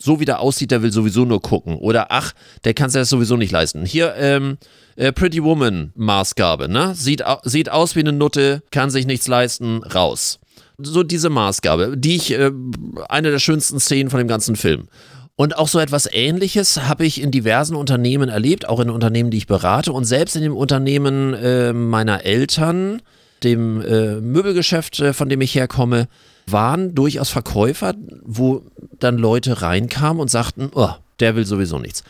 [0.00, 1.76] so wie der aussieht, der will sowieso nur gucken.
[1.76, 3.84] Oder ach, der kann es das sowieso nicht leisten.
[3.84, 4.58] Hier, ähm,
[4.96, 6.94] äh, Pretty Woman Maßgabe, ne?
[6.94, 10.38] Sieht, sieht aus wie eine Nutte, kann sich nichts leisten, raus.
[10.78, 12.52] So diese Maßgabe, die ich, äh,
[13.08, 14.88] eine der schönsten Szenen von dem ganzen Film.
[15.36, 19.38] Und auch so etwas Ähnliches habe ich in diversen Unternehmen erlebt, auch in Unternehmen, die
[19.38, 23.02] ich berate und selbst in dem Unternehmen äh, meiner Eltern,
[23.42, 26.06] dem äh, Möbelgeschäft, äh, von dem ich herkomme,
[26.46, 28.62] waren durchaus Verkäufer, wo
[29.00, 32.04] dann Leute reinkamen und sagten, oh, der will sowieso nichts.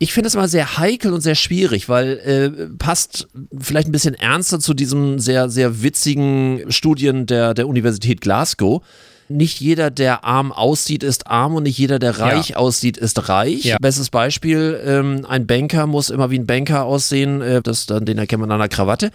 [0.00, 4.14] Ich finde es mal sehr heikel und sehr schwierig, weil äh, passt vielleicht ein bisschen
[4.14, 8.82] ernster zu diesem sehr, sehr witzigen Studien der, der Universität Glasgow.
[9.28, 13.64] Nicht jeder, der arm aussieht, ist arm und nicht jeder, der reich aussieht, ist reich.
[13.64, 13.76] Ja.
[13.78, 18.18] Bestes Beispiel, ähm, ein Banker muss immer wie ein Banker aussehen, äh, das, dann, den
[18.18, 19.10] erkennt man an einer Krawatte.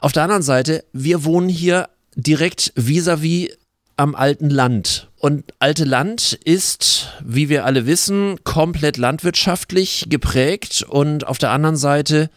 [0.00, 3.50] Auf der anderen Seite, wir wohnen hier direkt vis-à-vis
[3.96, 5.08] am alten Land.
[5.18, 10.84] Und alte Land ist, wie wir alle wissen, komplett landwirtschaftlich geprägt.
[10.86, 12.28] Und auf der anderen Seite,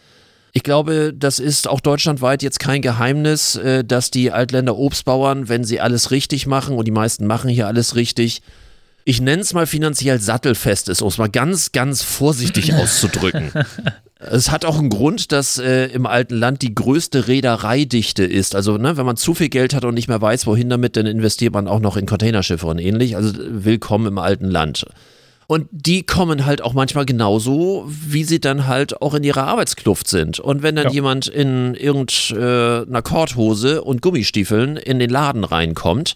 [0.58, 5.63] ich glaube, das ist auch deutschlandweit jetzt kein Geheimnis, äh, dass die Altländer Obstbauern, wenn
[5.63, 8.41] sie alles richtig machen, und die meisten machen hier alles richtig,
[9.06, 13.52] ich nenne es mal finanziell sattelfest ist, um es mal ganz, ganz vorsichtig auszudrücken.
[14.17, 18.56] Es hat auch einen Grund, dass äh, im alten Land die größte Reedereidichte ist.
[18.56, 21.06] Also, ne, wenn man zu viel Geld hat und nicht mehr weiß, wohin damit, dann
[21.06, 23.15] investiert man auch noch in Containerschiffe und ähnlich.
[23.15, 24.88] Also, willkommen im alten Land.
[25.50, 30.08] Und die kommen halt auch manchmal genauso, wie sie dann halt auch in ihrer Arbeitskluft
[30.10, 30.40] sind.
[30.42, 30.92] Und wenn dann Ja.
[30.92, 36.16] jemand in irgendeiner Korthose und Gummistiefeln in den Laden reinkommt,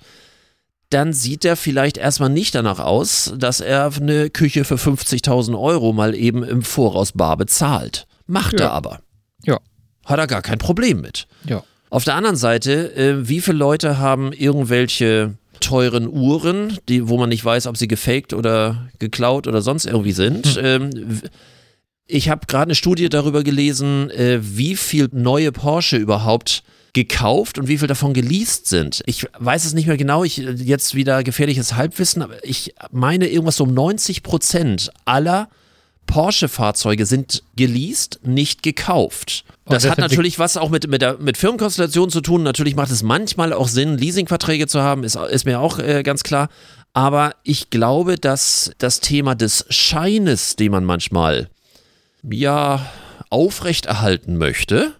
[0.89, 5.93] dann sieht er vielleicht erstmal nicht danach aus, dass er eine Küche für 50.000 Euro
[5.93, 8.07] mal eben im Voraus bar bezahlt.
[8.27, 8.65] Macht Ja.
[8.67, 8.99] er aber.
[9.45, 9.59] Ja.
[10.05, 11.27] Hat er gar kein Problem mit.
[11.45, 11.63] Ja.
[11.89, 17.29] Auf der anderen Seite, äh, wie viele Leute haben irgendwelche teuren Uhren, die, wo man
[17.29, 20.59] nicht weiß, ob sie gefaked oder geklaut oder sonst irgendwie sind?
[20.61, 21.27] Ähm, w-
[22.07, 27.69] ich habe gerade eine Studie darüber gelesen, äh, wie viel neue Porsche überhaupt gekauft und
[27.69, 29.01] wie viel davon geleast sind.
[29.05, 33.55] Ich weiß es nicht mehr genau, ich jetzt wieder gefährliches Halbwissen, aber ich meine irgendwas
[33.55, 35.47] so um 90 Prozent aller
[36.07, 39.45] Porsche-Fahrzeuge sind geleast, nicht gekauft.
[39.65, 42.43] Und Das das hat hat natürlich was auch mit, mit, der, mit Firmenkonstellation zu tun.
[42.43, 46.23] Natürlich macht es manchmal auch Sinn, Leasingverträge zu haben, ist, ist mir auch äh, ganz
[46.23, 46.49] klar.
[46.93, 51.49] Aber ich glaube, dass das Thema des Scheines, den man manchmal
[52.29, 52.85] ja
[53.29, 54.93] aufrechterhalten möchte,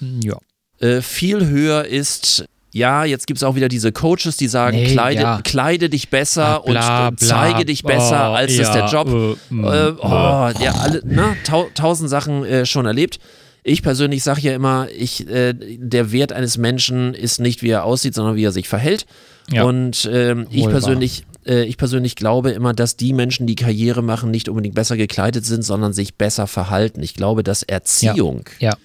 [0.00, 0.38] Ja.
[0.80, 2.44] äh, viel höher ist.
[2.76, 5.40] Ja, jetzt gibt es auch wieder diese Coaches, die sagen, Nee, kleide, ja.
[5.42, 9.08] kleide dich besser Ah, bla, und bla, zeige dich besser, oh, als ja, der Job.
[9.08, 9.94] äh, mm, Äh, äh.
[9.98, 13.18] oh, ja, alle, ne, tau tausend Sachen äh, schon erlebt.
[13.64, 17.84] Ich persönlich sage ja immer, ich, äh, der Wert eines Menschen ist nicht, wie er
[17.84, 19.06] aussieht, sondern wie er sich verhält.
[19.50, 19.64] Ja.
[19.64, 24.30] Und ähm, ich persönlich, äh, ich persönlich glaube immer, dass die Menschen, die Karriere machen,
[24.30, 27.02] nicht unbedingt besser gekleidet sind, sondern sich besser verhalten.
[27.02, 28.76] Ich glaube, dass Erziehung Ja.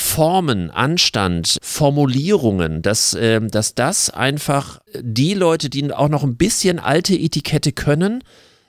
[0.00, 6.78] Formen, Anstand, Formulierungen, dass, ähm, dass das einfach die Leute, die auch noch ein bisschen
[6.78, 8.22] alte Etikette können,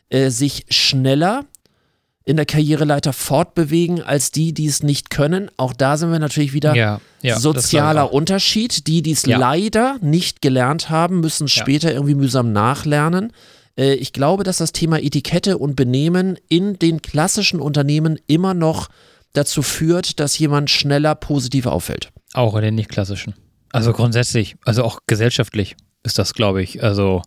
[0.10, 1.46] äh, sich schneller
[2.26, 5.52] in der Karriereleiter fortbewegen als die, die es nicht können.
[5.58, 7.00] Auch da sind wir natürlich wieder Ja.
[7.22, 8.12] ja sozialer.
[8.12, 8.88] Unterschied.
[8.88, 9.38] Die, die es Ja.
[9.38, 13.34] leider nicht gelernt haben, müssen später irgendwie mühsam nachlernen.
[13.78, 18.90] Äh, Ich glaube, dass das Thema Etikette und Benehmen in den klassischen Unternehmen immer noch
[19.40, 22.12] dazu führt, dass jemand schneller positiv auffällt.
[22.34, 23.34] Auch in den nicht klassischen.
[23.72, 26.84] Also grundsätzlich, also auch gesellschaftlich ist das, glaube ich.
[26.84, 27.22] Also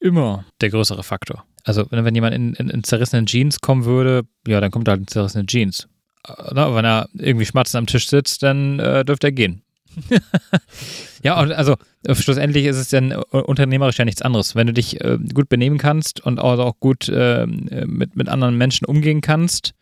[0.00, 1.44] immer der größere Faktor.
[1.64, 4.92] Also wenn, wenn jemand in, in, in zerrissenen Jeans kommen würde, ja, dann kommt er
[4.92, 5.88] halt in zerrissene Jeans.
[6.26, 9.62] Äh, na, wenn er irgendwie schmatzend am Tisch sitzt, dann äh, dürfte er gehen.
[11.22, 11.76] ja, und also
[12.12, 14.56] schlussendlich ist es dann unternehmerisch ja nichts anderes.
[14.56, 18.86] Wenn du dich äh, gut benehmen kannst und auch gut äh, mit, mit anderen Menschen
[18.86, 19.72] umgehen kannst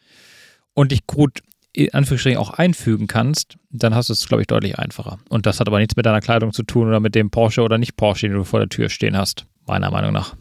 [0.75, 1.41] und dich gut
[1.73, 5.19] in Anführungsstrichen auch einfügen kannst, dann hast du es, glaube ich, deutlich einfacher.
[5.29, 7.79] Und das hat aber nichts mit deiner Kleidung zu tun oder mit dem Porsche oder
[7.79, 10.37] nicht Porsche, den du vor der Tür stehen hast, meiner Meinung nach.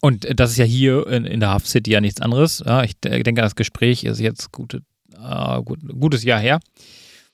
[0.00, 2.62] Und das ist ja hier in, in der Haft City ja nichts anderes.
[2.64, 4.82] Ja, ich denke, das Gespräch ist jetzt gute,
[5.20, 6.60] äh, gut, gutes Jahr her.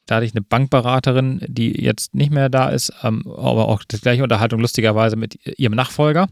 [0.06, 3.98] Da hatte ich eine Bankberaterin, die jetzt nicht mehr da ist, ähm, aber auch die
[3.98, 6.28] gleiche Unterhaltung lustigerweise mit ihrem Nachfolger,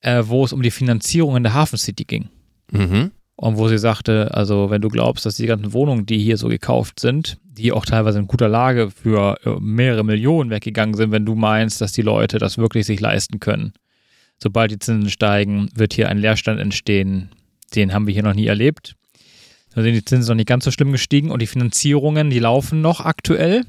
[0.00, 2.28] äh, wo es um die Finanzierung in der Hafen City ging.
[2.70, 3.10] Mhm.
[3.36, 6.48] Und wo sie sagte, also wenn du glaubst, dass die ganzen Wohnungen, die hier so
[6.48, 11.26] gekauft sind, die auch teilweise in guter Lage für äh, mehrere Millionen weggegangen sind, wenn
[11.26, 13.72] du meinst, dass die Leute das wirklich sich leisten können.
[14.38, 17.30] Sobald die Zinsen steigen, wird hier ein Leerstand entstehen.
[17.74, 18.94] Den haben wir hier noch nie erlebt.
[19.74, 22.80] Da sind die Zinsen noch nicht ganz so schlimm gestiegen und die Finanzierungen, die laufen
[22.80, 23.64] noch aktuell.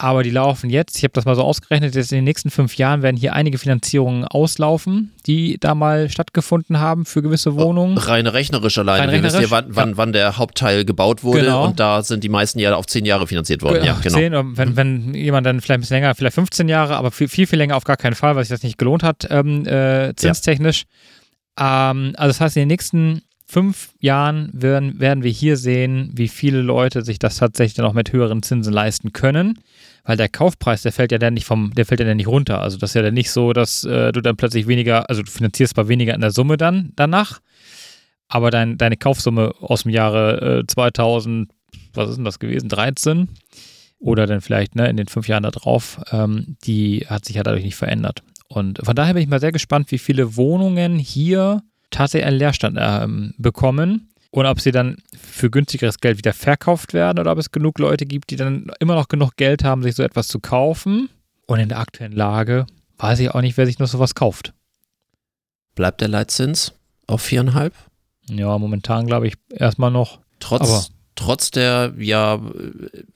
[0.00, 2.76] Aber die laufen jetzt, ich habe das mal so ausgerechnet, jetzt in den nächsten fünf
[2.76, 7.98] Jahren werden hier einige Finanzierungen auslaufen, die da mal stattgefunden haben für gewisse Wohnungen.
[7.98, 9.02] Reine rechnerisch alleine.
[9.02, 9.96] Rein rechnerisch, Wir wissen ja, wann, wann, ja.
[9.96, 11.64] wann, der Hauptteil gebaut wurde genau.
[11.64, 13.84] und da sind die meisten Jahre auf zehn Jahre finanziert worden.
[13.84, 14.16] Ja, genau.
[14.16, 17.48] Zehn, wenn, wenn jemand dann vielleicht ein bisschen länger, vielleicht 15 Jahre, aber viel, viel,
[17.48, 20.84] viel länger auf gar keinen Fall, weil sich das nicht gelohnt hat, ähm, äh, zinstechnisch.
[21.58, 21.90] Ja.
[21.90, 26.28] Ähm, also das heißt, in den nächsten fünf Jahren werden, werden wir hier sehen, wie
[26.28, 29.58] viele Leute sich das tatsächlich auch mit höheren Zinsen leisten können.
[30.08, 32.62] Weil der Kaufpreis, der fällt ja dann nicht vom, der fällt ja dann nicht runter.
[32.62, 35.30] Also das ist ja dann nicht so, dass äh, du dann plötzlich weniger, also du
[35.30, 37.40] finanzierst zwar weniger in der Summe dann danach,
[38.26, 41.50] aber dein, deine Kaufsumme aus dem Jahre äh, 2000,
[41.92, 43.28] was ist denn das gewesen, 13
[43.98, 47.42] oder dann vielleicht ne, in den fünf Jahren da drauf, ähm, die hat sich ja
[47.42, 48.22] dadurch nicht verändert.
[48.48, 52.78] Und von daher bin ich mal sehr gespannt, wie viele Wohnungen hier tatsächlich einen Leerstand
[52.80, 57.50] ähm, bekommen und ob sie dann für günstigeres Geld wieder verkauft werden oder ob es
[57.50, 61.08] genug Leute gibt, die dann immer noch genug Geld haben, sich so etwas zu kaufen.
[61.46, 62.66] Und in der aktuellen Lage
[62.98, 64.52] weiß ich auch nicht, wer sich noch sowas kauft.
[65.74, 66.74] Bleibt der Leitzins
[67.06, 67.72] auf viereinhalb?
[68.28, 70.20] Ja, momentan glaube ich erstmal noch.
[70.40, 72.40] Trotz, trotz der ja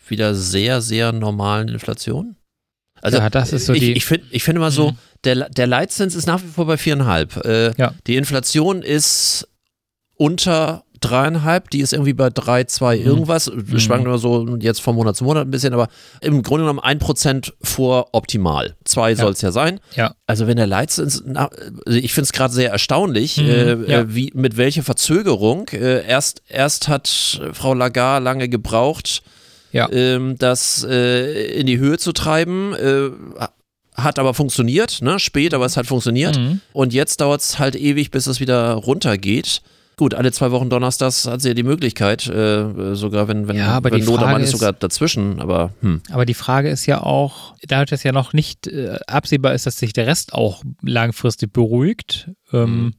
[0.09, 2.37] wieder sehr, sehr normalen Inflation?
[3.03, 3.92] Also ja, das ist so ich, die.
[3.92, 4.98] Ich finde ich find immer so, mhm.
[5.25, 7.44] der, der Leitzins ist nach wie vor bei viereinhalb.
[7.44, 7.94] Äh, ja.
[8.07, 9.48] Die Inflation ist
[10.16, 13.07] unter dreieinhalb, die ist irgendwie bei drei, zwei mhm.
[13.07, 13.79] irgendwas, mhm.
[13.79, 15.88] schwankt immer so jetzt von Monat zu Monat ein bisschen, aber
[16.21, 18.77] im Grunde genommen ein Prozent vor optimal.
[18.85, 19.17] Zwei ja.
[19.17, 19.81] soll es ja sein.
[19.95, 20.15] Ja.
[20.27, 21.51] Also wenn der Leitzins, also
[21.87, 23.49] ich finde es gerade sehr erstaunlich, mhm.
[23.49, 24.01] äh, ja.
[24.01, 25.69] Äh, wie, mit welcher Verzögerung.
[25.69, 29.23] Äh, erst, erst hat Frau Lagarde lange gebraucht,
[29.73, 29.91] ja.
[29.93, 32.75] ähm, das äh, in die Höhe zu treiben.
[32.75, 33.11] Äh,
[33.95, 35.19] hat aber funktioniert, ne?
[35.19, 36.38] Spät, aber es hat funktioniert.
[36.38, 36.61] Mhm.
[36.73, 39.61] Und jetzt dauert es halt ewig, bis es wieder runtergeht.
[39.96, 43.85] Gut, alle zwei Wochen Donnerstags hat sie ja die Möglichkeit, äh, sogar wenn, wenn, ja,
[43.85, 46.00] wenn Not am ist sogar dazwischen, aber hm.
[46.11, 49.78] Aber die Frage ist ja auch, dadurch, dass ja noch nicht äh, absehbar ist, dass
[49.78, 52.94] sich der Rest auch langfristig beruhigt, ähm, hm.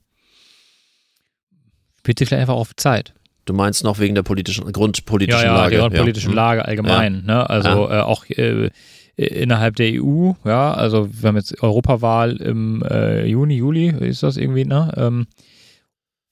[2.04, 3.14] wird sie vielleicht einfach auf Zeit.
[3.46, 5.76] Du meinst noch wegen der politischen, grundpolitischen ja, ja, Lage?
[5.76, 6.36] Ja, grundpolitischen ja.
[6.36, 7.24] Lage allgemein.
[7.28, 7.40] Ja.
[7.40, 7.50] Ne?
[7.50, 8.70] Also äh, auch äh,
[9.16, 14.38] innerhalb der EU, ja, also wir haben jetzt Europawahl im äh, Juni, Juli, ist das
[14.38, 14.94] irgendwie, ne?
[14.96, 15.53] Ähm, äh,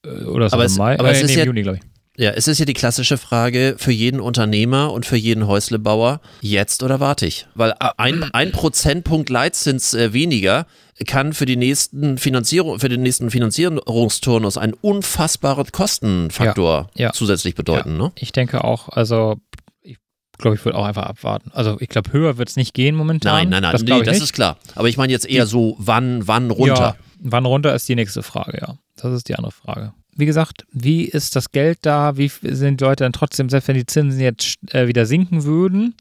[0.04, 0.98] oder ist aber es, im Mai?
[0.98, 1.92] Aber äh, es ist nee, ja, Juni, glaube ich.
[2.18, 6.82] Ja, es ist ja die klassische Frage für jeden Unternehmer und für jeden Häuslebauer, jetzt
[6.82, 7.46] oder warte ich?
[7.54, 10.66] Weil ein, ein Prozentpunkt Leitzins äh, weniger
[11.06, 17.12] kann für die nächsten Finanzierung, für den nächsten Finanzierungsturnus einen unfassbaren Kostenfaktor ja, ja.
[17.12, 17.92] zusätzlich bedeuten.
[17.92, 17.98] Ja.
[17.98, 18.12] Ne?
[18.16, 19.36] Ich denke auch, also
[19.82, 19.96] ich
[20.36, 21.50] glaube, ich würde auch einfach abwarten.
[21.54, 23.34] Also ich glaube, höher wird es nicht gehen momentan.
[23.34, 24.58] Nein, nein, nein, das, nee, das ist klar.
[24.74, 26.74] Aber ich meine jetzt eher so, wann, wann runter?
[26.74, 28.76] Ja, wann runter ist die nächste Frage, ja.
[29.02, 32.16] Das ist die andere Frage wie gesagt, wie ist das Geld da?
[32.16, 35.94] Wie sind die Leute dann trotzdem, selbst wenn die Zinsen jetzt äh, wieder sinken würden,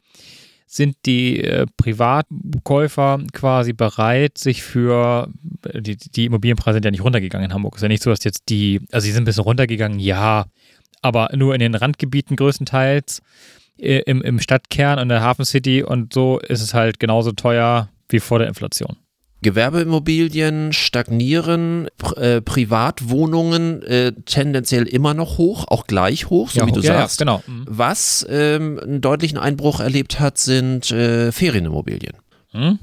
[0.67, 5.29] sind die äh, Privatkäufer quasi bereit, sich für
[5.65, 7.75] äh, die, die Immobilienpreise sind ja nicht runtergegangen in Hamburg.
[7.75, 10.45] Ist ja nicht so, dass jetzt die, also sie sind ein bisschen runtergegangen, ja,
[11.01, 13.21] aber nur in den Randgebieten größtenteils,
[13.77, 17.89] äh, im, im Stadtkern und der Hafen City und so ist es halt genauso teuer
[18.09, 18.97] wie vor der Inflation.
[19.41, 26.71] Gewerbeimmobilien stagnieren, äh, Privatwohnungen äh, tendenziell immer noch hoch, auch gleich hoch, so ja, wie
[26.71, 27.19] du ja, sagst.
[27.19, 27.43] Ja, genau.
[27.47, 27.65] Mhm.
[27.67, 32.13] Was ähm, einen deutlichen Einbruch erlebt hat, sind äh, Ferienimmobilien.
[32.53, 32.79] Mhm.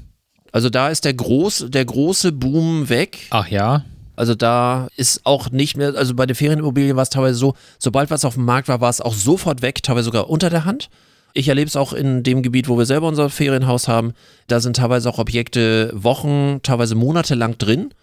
[0.51, 3.19] Also da ist der, groß, der große Boom weg.
[3.29, 3.85] Ach ja.
[4.15, 8.11] Also da ist auch nicht mehr, also bei den Ferienimmobilien war es teilweise so, sobald
[8.11, 10.89] was auf dem Markt war, war es auch sofort weg, teilweise sogar unter der Hand.
[11.33, 14.13] Ich erlebe es auch in dem Gebiet, wo wir selber unser Ferienhaus haben.
[14.47, 17.93] Da sind teilweise auch Objekte Wochen, teilweise Monate lang drin.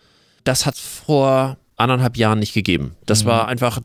[0.45, 2.95] das hat vor anderthalb Jahren nicht gegeben.
[3.05, 3.29] Das Mhm.
[3.29, 3.81] war einfach,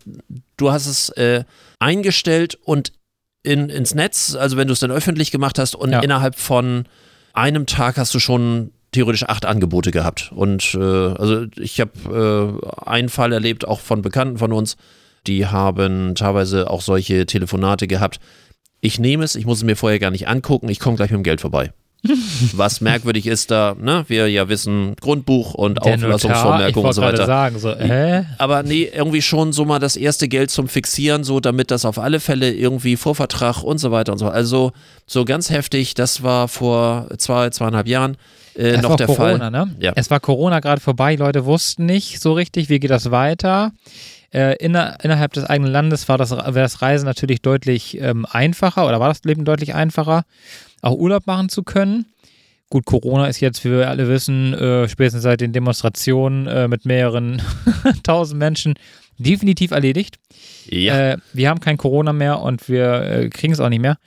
[0.58, 1.44] du hast es äh,
[1.80, 2.92] eingestellt und
[3.42, 6.02] in, ins Netz, also wenn du es dann öffentlich gemacht hast und Ja.
[6.02, 6.86] innerhalb von
[7.34, 10.32] einem Tag hast du schon theoretisch acht Angebote gehabt.
[10.36, 14.78] Und äh, also ich habe äh, einen Fall erlebt, auch von Bekannten von uns,
[15.26, 18.20] die haben teilweise auch solche Telefonate gehabt.
[18.82, 21.20] Ich nehme es, ich muss es mir vorher gar nicht angucken, ich komme gleich mit
[21.20, 21.72] dem Geld vorbei.
[22.54, 24.06] Was merkwürdig ist da, ne?
[24.08, 27.28] Wir ja wissen, Grundbuch und Der Auflassungsvormerkung und so weiter.
[27.28, 28.26] sagen, so, hä?
[28.40, 32.00] Aber nee, irgendwie schon so mal das erste Geld zum Fixieren, so damit das auf
[32.00, 34.28] alle Fälle irgendwie Vorvertrag und so weiter und so.
[34.30, 34.72] Also
[35.06, 38.18] so ganz heftig, das war vor zwei, zweieinhalb Jahren
[38.56, 39.52] äh, Es noch war der Corona, Fall.
[39.52, 39.76] ne?
[39.80, 39.92] Ja.
[39.96, 43.74] Es war Corona gerade vorbei, Leute wussten nicht so richtig, wie geht das weiter.
[44.34, 48.88] Äh, inner, innerhalb des eigenen Landes war das, war das Reisen natürlich deutlich ähm, einfacher
[48.88, 50.24] oder war das Leben deutlich einfacher,
[50.82, 52.06] auch Urlaub machen zu können.
[52.70, 56.86] Gut, Corona ist jetzt, wie wir alle wissen, äh, spätestens seit den Demonstrationen äh, mit
[56.86, 57.42] mehreren
[58.04, 58.76] tausend Menschen
[59.18, 60.16] definitiv erledigt.
[60.70, 63.98] Ja, Äh, wir haben kein Corona mehr und wir äh, kriegen es auch nicht mehr.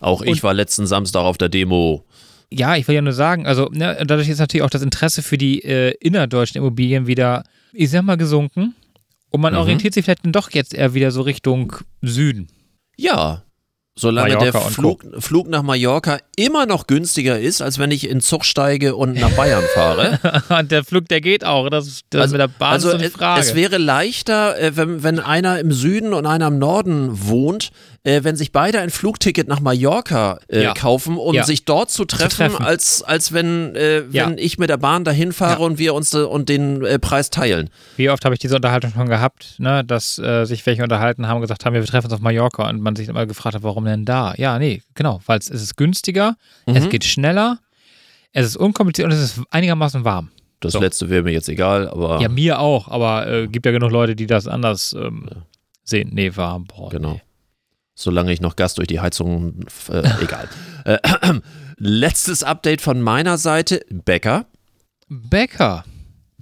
[0.00, 2.04] auch ich und- war letzten Samstag auf der Demo.
[2.52, 5.38] Ja, ich will ja nur sagen, also ne, dadurch ist natürlich auch das Interesse für
[5.38, 8.74] die äh, innerdeutschen Immobilien wieder, ich sag mal, gesunken.
[9.30, 9.60] Und man Mhm.
[9.60, 12.48] orientiert sich vielleicht dann doch jetzt eher wieder so Richtung Süden.
[12.96, 13.42] Ja,
[13.96, 18.20] solange Mallorca der Flug, Flug nach Mallorca immer noch günstiger ist, als wenn ich in
[18.20, 20.18] Zug steige und nach Bayern fahre.
[20.58, 21.68] Und der Flug, der geht auch.
[21.70, 23.40] Das, das Also- mit der Bahn also ist so eine es, Frage.
[23.40, 27.70] es wäre leichter, äh, wenn, wenn einer im Süden und einer im Norden wohnt,
[28.02, 30.72] äh, wenn sich beide ein Flugticket nach Mallorca äh, Ja.
[30.74, 31.44] kaufen, um Ja.
[31.44, 32.64] sich dort zu treffen, treffen.
[32.64, 34.26] als, als wenn, äh, Ja.
[34.26, 35.66] wenn ich mit der Bahn dahin fahre Ja.
[35.66, 37.68] und wir uns da, und den äh, Preis teilen.
[37.96, 41.36] Wie oft habe ich diese Unterhaltung schon gehabt, ne, dass äh, sich welche unterhalten haben
[41.36, 43.84] und gesagt haben, wir treffen uns auf Mallorca und man sich immer gefragt hat, warum
[43.84, 44.32] denn da?
[44.38, 46.36] Ja, nee, genau, weil es ist günstiger,
[46.66, 46.88] es Mhm.
[46.88, 47.58] geht schneller,
[48.32, 50.30] es ist unkompliziert und es ist einigermaßen warm.
[50.60, 50.80] Das So.
[50.80, 54.14] letzte wäre mir jetzt egal, aber Ja, mir auch, aber äh, gibt ja genug Leute,
[54.16, 55.28] die das anders ähm,
[55.84, 56.10] sehen.
[56.12, 56.90] Nee, warm, boah.
[56.90, 57.12] genau.
[57.14, 57.22] Nee.
[58.00, 60.48] Solange ich noch Gas durch die Heizung, äh, egal.
[60.86, 60.96] Äh,
[61.76, 64.46] letztes Update von meiner Seite, Becker.
[65.08, 65.84] Bäcker.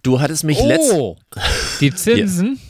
[0.04, 1.16] Du hattest mich letzt, Oh,
[1.80, 2.60] die Zinsen,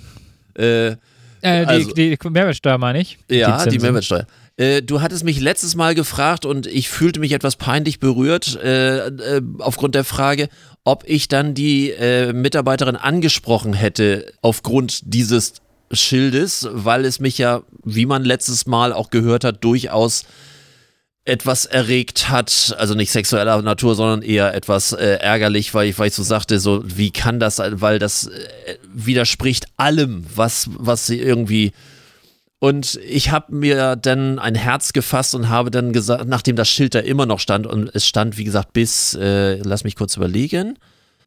[0.56, 0.96] äh, äh,
[1.42, 3.18] die, Also- die Mehrwertsteuer meine ich.
[3.30, 3.82] Ja, die, Zinsen.
[3.82, 4.26] Mehrwertsteuer.
[4.56, 9.08] Äh, du hattest mich letztes Mal gefragt und ich fühlte mich etwas peinlich berührt äh,
[9.08, 10.48] äh, aufgrund der Frage,
[10.84, 15.52] ob ich dann die äh, Mitarbeiterin angesprochen hätte aufgrund dieses
[15.92, 20.24] Schildes, weil es mich ja, wie man letztes Mal auch gehört hat, durchaus
[21.24, 26.08] etwas erregt hat, also nicht sexueller Natur, sondern eher etwas äh, ärgerlich, weil ich, weil
[26.08, 31.20] ich so sagte, so wie kann das, weil das äh, widerspricht allem, was, was sie
[31.20, 31.72] irgendwie
[32.60, 36.94] und ich habe mir dann ein Herz gefasst und habe dann gesagt, nachdem das Schild
[36.94, 40.76] da immer noch stand, und es stand, wie gesagt, bis, äh, lass mich kurz überlegen,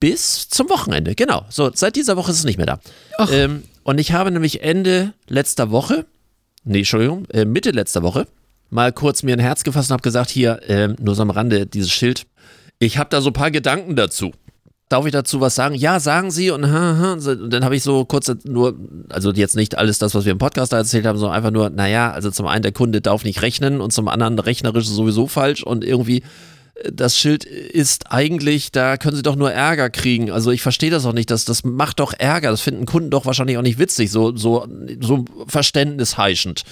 [0.01, 1.45] bis zum Wochenende, genau.
[1.49, 2.79] So, seit dieser Woche ist es nicht mehr da.
[3.17, 3.29] Ach.
[3.31, 6.05] Ähm, und ich habe nämlich Ende letzter Woche,
[6.63, 8.25] nee, Entschuldigung, äh, Mitte letzter Woche,
[8.69, 11.65] mal kurz mir ein Herz gefasst und habe gesagt, hier, ähm, nur so am Rande,
[11.65, 12.25] dieses Schild,
[12.79, 14.31] ich habe da so ein paar Gedanken dazu.
[14.87, 15.75] Darf ich dazu was sagen?
[15.75, 19.97] Ja, sagen Sie und, und dann habe ich so kurz nur, also jetzt nicht alles
[19.97, 22.63] das, was wir im Podcast da erzählt haben, sondern einfach nur, naja, also zum einen
[22.63, 26.23] der Kunde darf nicht rechnen und zum anderen rechnerisch sowieso falsch und irgendwie äh,
[26.91, 30.31] das Schild ist eigentlich, da können Sie doch nur Ärger kriegen.
[30.31, 33.25] Also ich verstehe das auch nicht, das, das macht doch Ärger, das finden Kunden doch
[33.25, 34.67] wahrscheinlich auch nicht witzig, so, so,
[34.99, 36.63] so verständnisheischend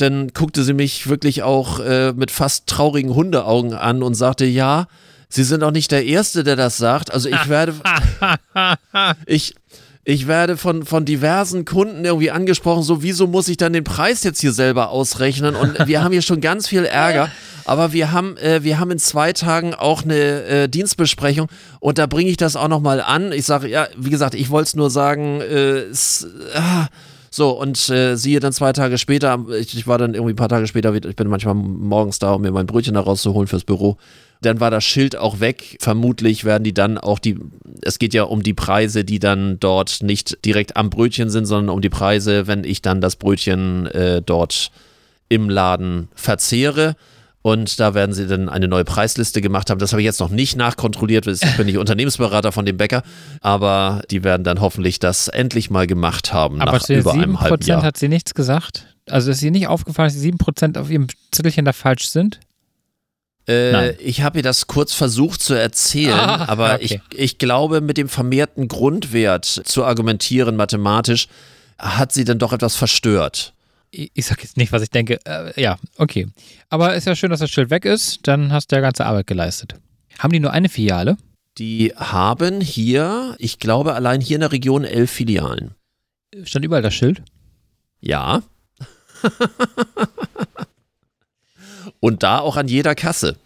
[0.00, 4.86] dann guckte sie mich wirklich auch äh, mit fast traurigen Hundeaugen an und sagte, ja,
[5.28, 7.12] Sie sind auch nicht der Erste, der das sagt.
[7.12, 7.74] Also ich werde,
[9.26, 9.54] ich,
[10.04, 14.24] ich werde von, von diversen Kunden irgendwie angesprochen, so wieso muss ich dann den Preis
[14.24, 15.54] jetzt hier selber ausrechnen?
[15.54, 17.30] Und wir haben hier schon ganz viel Ärger.
[17.68, 21.48] Aber wir haben, äh, wir haben in zwei Tagen auch eine äh, Dienstbesprechung
[21.80, 23.30] und da bringe ich das auch nochmal an.
[23.30, 26.86] Ich sage, ja, wie gesagt, ich wollte es nur sagen, äh, es, ah,
[27.30, 30.48] so, und äh, siehe dann zwei Tage später, ich, ich war dann irgendwie ein paar
[30.48, 33.98] Tage später, ich bin manchmal morgens da, um mir mein Brötchen da rauszuholen fürs Büro.
[34.40, 35.76] Dann war das Schild auch weg.
[35.80, 37.38] Vermutlich werden die dann auch die,
[37.82, 41.74] es geht ja um die Preise, die dann dort nicht direkt am Brötchen sind, sondern
[41.74, 44.70] um die Preise, wenn ich dann das Brötchen äh, dort
[45.28, 46.96] im Laden verzehre.
[47.42, 49.78] Und da werden sie dann eine neue Preisliste gemacht haben.
[49.78, 51.26] Das habe ich jetzt noch nicht nachkontrolliert.
[51.26, 53.02] Ich bin nicht Unternehmensberater von dem Bäcker,
[53.40, 57.40] aber die werden dann hoffentlich das endlich mal gemacht haben Aber nach zu über einem
[57.40, 57.82] halben 7% Jahr.
[57.82, 58.86] hat sie nichts gesagt.
[59.08, 62.40] Also ist ihr nicht aufgefallen, dass die 7% auf ihrem Zettelchen da falsch sind?
[63.48, 67.00] Äh, ich habe ihr das kurz versucht zu erzählen, Ah, aber okay.
[67.14, 71.28] ich, ich glaube, mit dem vermehrten Grundwert zu argumentieren mathematisch,
[71.78, 73.54] hat sie dann doch etwas verstört.
[73.90, 75.18] Ich, ich sag jetzt nicht, was ich denke.
[75.24, 76.28] Äh, ja, okay.
[76.68, 78.20] Aber ist ja schön, dass das Schild weg ist.
[78.26, 79.74] Dann hast du ja ganze Arbeit geleistet.
[80.18, 81.16] Haben die nur eine Filiale?
[81.58, 85.74] Die haben hier, ich glaube, allein hier in der Region elf Filialen.
[86.44, 87.22] Stand überall das Schild?
[88.00, 88.42] Ja.
[92.00, 93.36] Und da auch an jeder Kasse.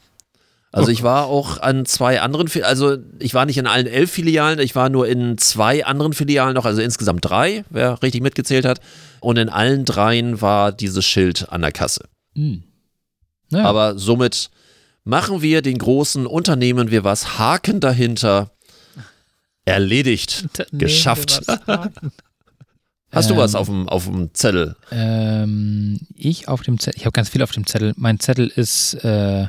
[0.75, 4.59] Also ich war auch an zwei anderen, also ich war nicht in allen elf Filialen,
[4.59, 8.81] ich war nur in zwei anderen Filialen noch, also insgesamt drei, wer richtig mitgezählt hat.
[9.21, 12.09] Und in allen dreien war dieses Schild an der Kasse.
[12.35, 12.63] Hm.
[13.51, 13.67] Naja.
[13.67, 14.51] Aber somit
[15.05, 18.51] machen wir den großen Unternehmen wir was, Haken dahinter.
[19.67, 20.49] Erledigt.
[20.73, 21.43] geschafft.
[23.13, 24.75] Hast du was Ähm, auf dem, auf dem Zettel?
[24.91, 27.93] Ähm, ich auf dem Zettel, ich habe ganz viel auf dem Zettel.
[27.97, 29.47] Mein Zettel ist äh,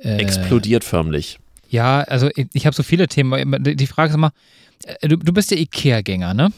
[0.00, 1.38] äh, Explodiert förmlich.
[1.68, 3.62] Ja, also ich, ich habe so viele Themen.
[3.62, 4.32] Die Frage ist immer,
[4.84, 6.52] äh, du, du bist ja Ikea-Gänger, ne?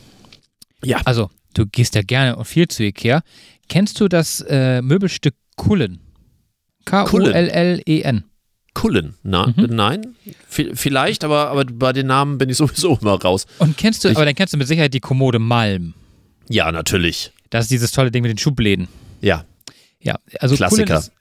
[0.85, 1.01] Ja.
[1.05, 3.23] Also, du gehst ja gerne und viel zu Ikea.
[3.69, 6.01] Kennst du das äh, Möbelstück Kullen?
[7.13, 8.25] K-U-L-L-E-N.
[8.75, 9.15] Kullen.
[9.23, 9.67] Na, Mhm.
[9.77, 10.15] Nein?
[10.49, 13.47] V vielleicht, aber, aber bei den Namen bin ich sowieso immer raus.
[13.59, 15.95] Und kennst du, Ich- aber dann kennst du mit Sicherheit die Kommode Malm.
[16.49, 17.33] Ja, natürlich.
[17.51, 18.89] Das ist dieses tolle Ding mit den Schubläden.
[19.21, 19.45] Ja.
[20.03, 20.99] Ja, also Klassiker.
[20.99, 21.13] Ist,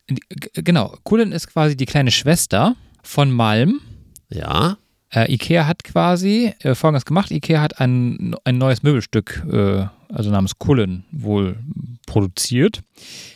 [0.54, 3.80] genau, Kullen ist quasi die kleine Schwester von Malm.
[4.30, 4.78] Ja.
[5.14, 7.32] Äh, Ikea hat quasi äh, folgendes gemacht.
[7.32, 11.58] Ikea hat ein, ein neues Möbelstück, äh, also namens Kullen, wohl
[12.08, 12.82] produziert.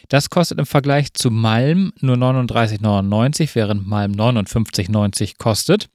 [0.10, 5.89] Das kostet im Vergleich zu Malm nur 39,99, während Malm 59,90 kostet.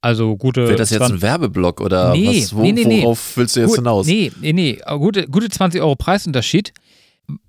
[0.00, 0.66] Also gute.
[0.66, 3.02] Wird das jetzt 20 ein Werbeblock oder Nee, was, wo, nee, nee, nee.
[3.02, 4.06] worauf willst du jetzt Gut, hinaus?
[4.06, 4.80] Nee, nee, nee.
[4.98, 6.72] Gute, gute 20 Euro Preisunterschied.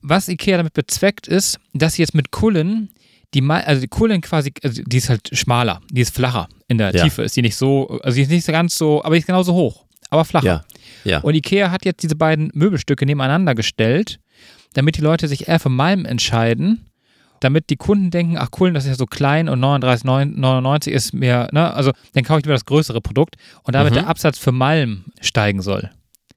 [0.01, 2.89] Was Ikea damit bezweckt ist, dass sie jetzt mit Kullen,
[3.33, 6.77] die mal, also die Kullen quasi, also die ist halt schmaler, die ist flacher in
[6.77, 7.03] der Ja.
[7.03, 9.53] Tiefe, ist die nicht so, also die ist nicht ganz so, aber die ist genauso
[9.53, 10.45] hoch, aber flacher.
[10.45, 10.63] Ja.
[11.03, 11.19] Ja.
[11.21, 14.19] Und Ikea hat jetzt diese beiden Möbelstücke nebeneinander gestellt,
[14.73, 16.85] damit die Leute sich eher für Malm entscheiden,
[17.39, 21.49] damit die Kunden denken, ach Kullen, das ist ja so klein und 39,99 ist mehr,
[21.51, 23.95] ne, also dann kaufe ich lieber das größere Produkt und damit Mhm.
[23.97, 25.89] der Absatz für Malm steigen soll.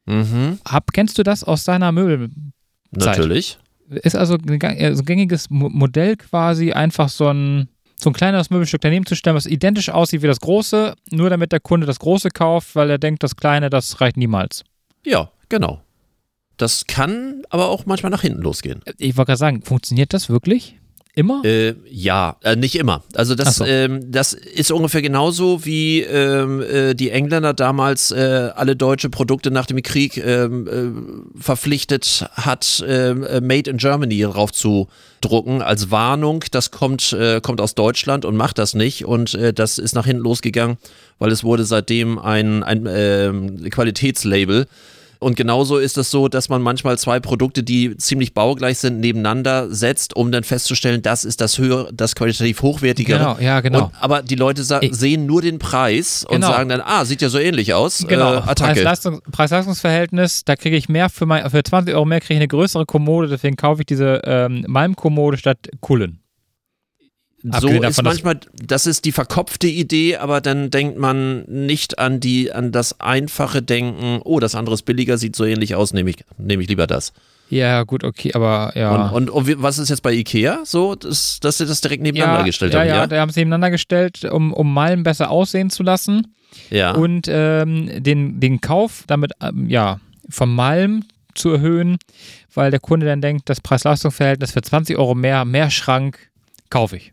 [0.06, 0.58] Mhm.
[0.64, 2.30] Hab, kennst du das aus deiner Möbel?
[2.98, 3.18] Zeit.
[3.18, 3.58] Natürlich.
[3.88, 7.68] Ist also ein äh, ein gängiges Mo- Modell quasi einfach so ein,
[7.98, 11.52] so ein kleineres Möbelstück daneben zu stellen, was identisch aussieht wie das große, nur damit
[11.52, 14.64] der Kunde das große kauft, weil er denkt, das kleine, das reicht niemals.
[15.04, 15.82] Ja, genau.
[16.56, 18.80] Das kann aber auch manchmal nach hinten losgehen.
[18.98, 20.78] Ich wollte gerade sagen, funktioniert das wirklich?
[21.18, 21.42] Immer?
[21.46, 23.02] Äh, ja, äh, nicht immer.
[23.14, 23.64] Also das, so.
[23.64, 29.50] ähm, das ist ungefähr genauso wie ähm, äh, die Engländer damals äh, alle deutsche Produkte
[29.50, 34.88] nach dem Krieg ähm, äh, verpflichtet hat, ähm, äh, Made in Germany drauf zu
[35.22, 36.44] drucken als Warnung.
[36.50, 39.06] Das kommt, kommt aus Deutschland und macht das nicht.
[39.06, 40.76] Und das ist nach hinten losgegangen,
[41.18, 44.66] weil es wurde seitdem ein, ein ähm, Qualitätslabel.
[45.18, 49.70] Und genauso ist es so, dass man manchmal zwei Produkte, die ziemlich baugleich sind, nebeneinander
[49.74, 53.18] setzt, um dann festzustellen, das ist das höher, das qualitativ hochwertigere.
[53.18, 53.86] Genau, ja, genau.
[53.86, 56.48] Und, aber die Leute sehen nur den Preis und Genau.
[56.48, 58.04] sagen dann, ah, sieht ja so ähnlich aus.
[58.06, 58.80] Genau, Äh, Attacke.
[58.82, 62.48] Preis-Leistungs- Preis-Leistungsverhältnis, da kriege ich mehr für, mein, für 20 Euro mehr kriege ich eine
[62.48, 66.20] größere Kommode, deswegen kaufe ich diese ähm, Malm-Kommode statt Kullen.
[67.60, 72.52] So ist manchmal, das ist die verkopfte Idee, aber dann denkt man nicht an die,
[72.52, 76.24] an das einfache Denken, oh, das andere ist billiger, sieht so ähnlich aus, nehme ich,
[76.38, 77.12] nehme ich lieber das.
[77.48, 79.08] Ja, gut, okay, aber ja.
[79.10, 82.44] Und, und, und was ist jetzt bei Ikea so, dass, dass sie das direkt nebeneinander
[82.44, 82.88] gestellt ja, haben?
[82.88, 86.34] ja, Ja, da haben sie nebeneinander gestellt, um, um Malm besser aussehen zu lassen.
[86.70, 86.92] ja.
[86.92, 91.98] und ähm, den, den Kauf damit ähm, ja vom Malm zu erhöhen,
[92.54, 96.18] weil der Kunde dann denkt, das Preis-Leistungs-Verhältnis für 20 Euro mehr, mehr Schrank
[96.70, 97.12] kaufe ich.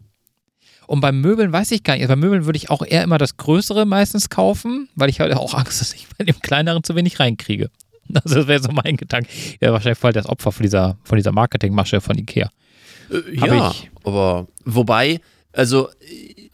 [0.88, 2.08] Und beim Möbeln weiß ich gar nicht.
[2.08, 5.54] Bei Möbeln würde ich auch eher immer das Größere meistens kaufen, weil ich halt auch
[5.54, 7.70] Angst, dass ich bei dem Kleineren zu wenig reinkriege.
[8.14, 9.30] Also das wäre so mein Gedanke.
[9.62, 12.50] Ja, wahrscheinlich voll das Opfer von dieser, von dieser Marketingmasche von Ikea.
[13.10, 13.90] Äh, ja, ich.
[14.04, 15.20] aber wobei,
[15.54, 15.90] also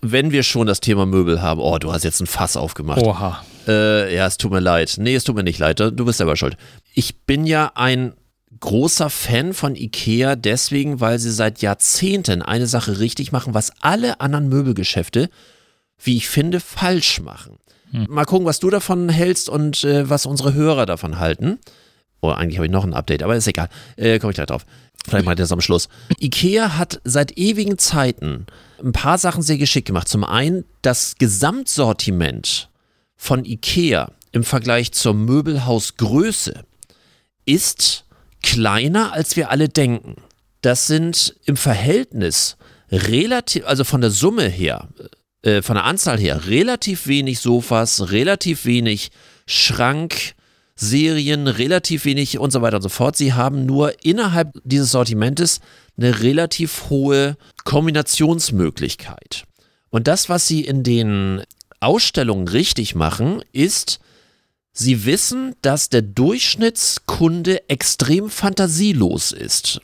[0.01, 3.01] wenn wir schon das Thema Möbel haben, oh, du hast jetzt ein Fass aufgemacht.
[3.01, 3.43] Oha.
[3.67, 4.95] Äh, ja, es tut mir leid.
[4.97, 5.79] Nee, es tut mir nicht leid.
[5.79, 6.55] Du bist selber schuld.
[6.93, 8.13] Ich bin ja ein
[8.59, 14.21] großer Fan von Ikea deswegen, weil sie seit Jahrzehnten eine Sache richtig machen, was alle
[14.21, 15.29] anderen Möbelgeschäfte,
[16.01, 17.57] wie ich finde, falsch machen.
[17.91, 21.57] Mal gucken, was du davon hältst und äh, was unsere Hörer davon halten.
[22.21, 23.69] Oh, eigentlich habe ich noch ein Update, aber ist egal.
[23.95, 24.65] Äh, Komme ich gleich drauf.
[25.07, 25.87] Vielleicht mal das am Schluss.
[26.19, 28.45] Ikea hat seit ewigen Zeiten
[28.83, 30.07] ein paar Sachen sehr geschickt gemacht.
[30.07, 32.69] Zum einen das Gesamtsortiment
[33.15, 36.63] von Ikea im Vergleich zur Möbelhausgröße
[37.45, 38.05] ist
[38.43, 40.15] kleiner, als wir alle denken.
[40.61, 42.57] Das sind im Verhältnis
[42.91, 44.89] relativ, also von der Summe her,
[45.41, 49.11] äh, von der Anzahl her, relativ wenig Sofas, relativ wenig
[49.45, 53.15] Schrankserien, relativ wenig und so weiter und so fort.
[53.15, 55.61] Sie haben nur innerhalb dieses Sortimentes
[55.97, 59.43] eine relativ hohe Kombinationsmöglichkeit.
[59.89, 61.43] Und das, was sie in den
[61.79, 63.99] Ausstellungen richtig machen, ist,
[64.73, 69.81] sie wissen, dass der Durchschnittskunde extrem fantasielos ist.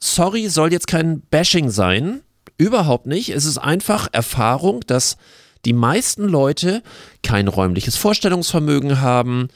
[0.00, 2.22] Sorry, soll jetzt kein Bashing sein.
[2.58, 3.30] Überhaupt nicht.
[3.30, 5.16] Es ist einfach Erfahrung, dass
[5.64, 6.82] die meisten Leute
[7.22, 9.48] kein räumliches Vorstellungsvermögen haben.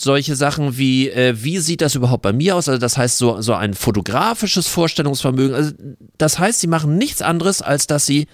[0.00, 2.68] Solche Sachen wie, äh, wie sieht das überhaupt bei mir aus?
[2.68, 5.54] Also das heißt so, so ein fotografisches Vorstellungsvermögen.
[5.54, 5.72] Also
[6.16, 8.26] das heißt, sie machen nichts anderes, als dass sie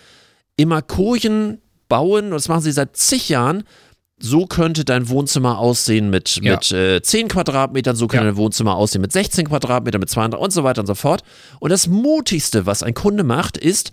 [0.56, 3.64] immer Kojen bauen, und das machen sie seit zig Jahren.
[4.20, 6.52] So könnte dein Wohnzimmer aussehen mit, Ja.
[6.54, 8.30] mit äh, 10 Quadratmetern, so könnte Ja.
[8.30, 11.22] dein Wohnzimmer aussehen mit 16 Quadratmetern, mit 200 und so weiter und so fort.
[11.58, 13.92] Und das Mutigste, was ein Kunde macht, ist,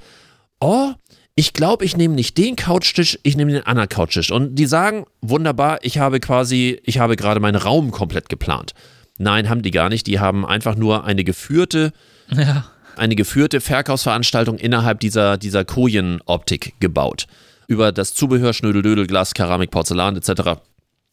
[0.59, 0.91] oh,
[1.35, 4.31] ich glaube, ich nehme nicht den Couchtisch, ich nehme den anderen Couchtisch.
[4.31, 8.73] Und die sagen, wunderbar, ich habe quasi, ich habe gerade meinen Raum komplett geplant.
[9.17, 10.07] Nein, haben die gar nicht.
[10.07, 11.93] Die haben einfach nur eine geführte,
[12.29, 12.65] Ja.
[12.95, 17.25] eine geführte Verkaufsveranstaltung innerhalb dieser, dieser Kojen-Optik gebaut.
[17.71, 20.59] Über das Zubehör, Schnödeldödel, Glas, Keramik, Porzellan etc.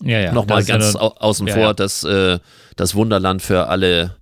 [0.02, 0.32] Ja, ja.
[0.32, 1.72] Nochmal ja ganz nur- au außen ja, vor, ja.
[1.72, 2.40] Das, äh,
[2.74, 4.16] das Wunderland für alle.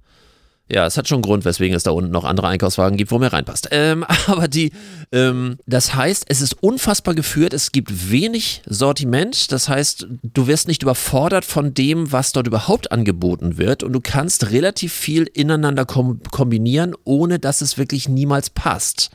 [0.68, 3.18] Ja, es hat schon einen Grund, weswegen es da unten noch andere Einkaufswagen gibt, wo
[3.18, 3.68] mehr reinpasst.
[3.70, 4.72] Ähm, aber die,
[5.12, 10.68] ähm, das heißt, es ist unfassbar geführt, es gibt wenig Sortiment, das heißt, du wirst
[10.68, 15.86] nicht überfordert von dem, was dort überhaupt angeboten wird und du kannst relativ viel ineinander
[15.86, 19.10] kom kombinieren, ohne dass es wirklich niemals passt.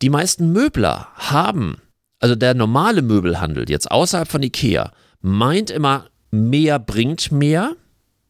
[0.00, 1.78] Die meisten Möbler haben,
[2.20, 7.76] also der normale Möbelhandel jetzt außerhalb von Ikea, meint immer, mehr bringt mehr.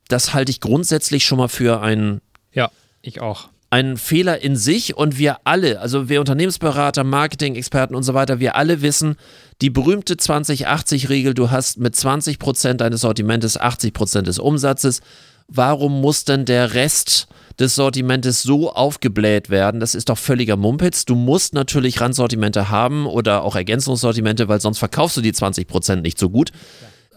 [0.09, 2.21] Das halte ich grundsätzlich schon mal für einen,
[2.53, 2.71] Ja,
[3.03, 3.49] ich auch.
[3.71, 8.57] Einen Fehler in sich und wir alle, also wir Unternehmensberater, Marketing-Experten und so weiter, wir
[8.57, 9.17] alle wissen,
[9.61, 15.01] die berühmte 20-80-Regel, du hast mit 20% deines Sortimentes 80% des Umsatzes.
[15.49, 17.27] Warum muss denn der Rest
[17.59, 19.81] des Sortimentes so aufgebläht werden?
[19.81, 21.05] Das ist doch völliger Mumpitz.
[21.05, 26.19] Du musst natürlich Randsortimente haben oder auch Ergänzungssortimente, weil sonst verkaufst du die 20% nicht
[26.19, 26.53] so gut.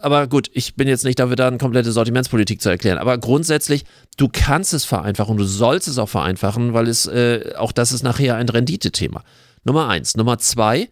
[0.02, 2.98] Aber gut, ich bin jetzt nicht dafür da, eine komplette Sortimentspolitik zu erklären.
[2.98, 3.84] Aber grundsätzlich,
[4.16, 8.02] du kannst es vereinfachen, du sollst es auch vereinfachen, weil es äh, auch das ist
[8.02, 9.22] nachher ein Renditethema.
[9.64, 10.16] Nummer eins.
[10.16, 10.88] Nummer zwei,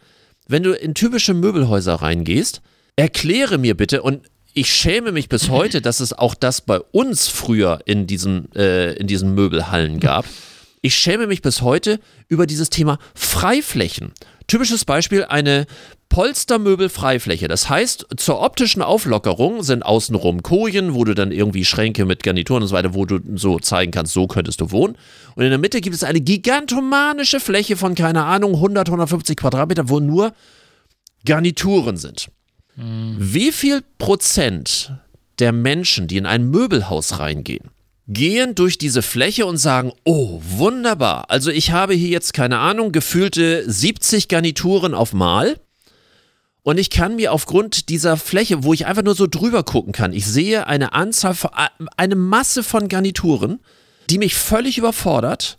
[0.46, 2.62] wenn du in typische Möbelhäuser reingehst,
[2.96, 7.28] erkläre mir bitte, und ich schäme mich bis heute, dass es auch das bei uns
[7.28, 10.24] früher in diesen, äh, in diesen Möbelhallen gab.
[10.82, 14.12] Ich schäme mich bis heute über dieses Thema Freiflächen.
[14.46, 15.66] Typisches Beispiel, eine
[16.10, 17.48] Polstermöbel-Freifläche.
[17.48, 22.62] Das heißt, zur optischen Auflockerung sind außenrum Kojen, wo du dann irgendwie Schränke mit Garnituren
[22.62, 24.96] und so weiter, wo du so zeigen kannst, so könntest du wohnen.
[25.36, 29.88] Und in der Mitte gibt es eine gigantomanische Fläche von, keine Ahnung, 100, 150 Quadratmeter,
[29.88, 30.34] wo nur
[31.24, 32.28] Garnituren sind.
[32.76, 34.92] Wie viel Prozent
[35.38, 37.70] der Menschen, die in ein Möbelhaus reingehen,
[38.06, 41.30] gehen durch diese Fläche und sagen, oh, wunderbar.
[41.30, 45.56] Also ich habe hier jetzt, keine Ahnung, gefühlte 70 Garnituren auf Mal.
[46.62, 50.12] Und ich kann mir aufgrund dieser Fläche, wo ich einfach nur so drüber gucken kann,
[50.12, 51.50] ich sehe eine Anzahl, von,
[51.96, 53.60] eine Masse von Garnituren,
[54.10, 55.58] die mich völlig überfordert,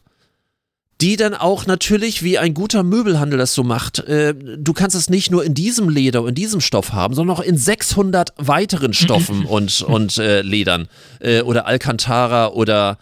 [1.02, 5.10] die dann auch natürlich, wie ein guter Möbelhandel das so macht, äh, du kannst es
[5.10, 8.94] nicht nur in diesem Leder und in diesem Stoff haben, sondern auch in 600 weiteren
[8.94, 10.88] Stoffen und, und äh, Ledern
[11.20, 13.00] äh, oder Alcantara oder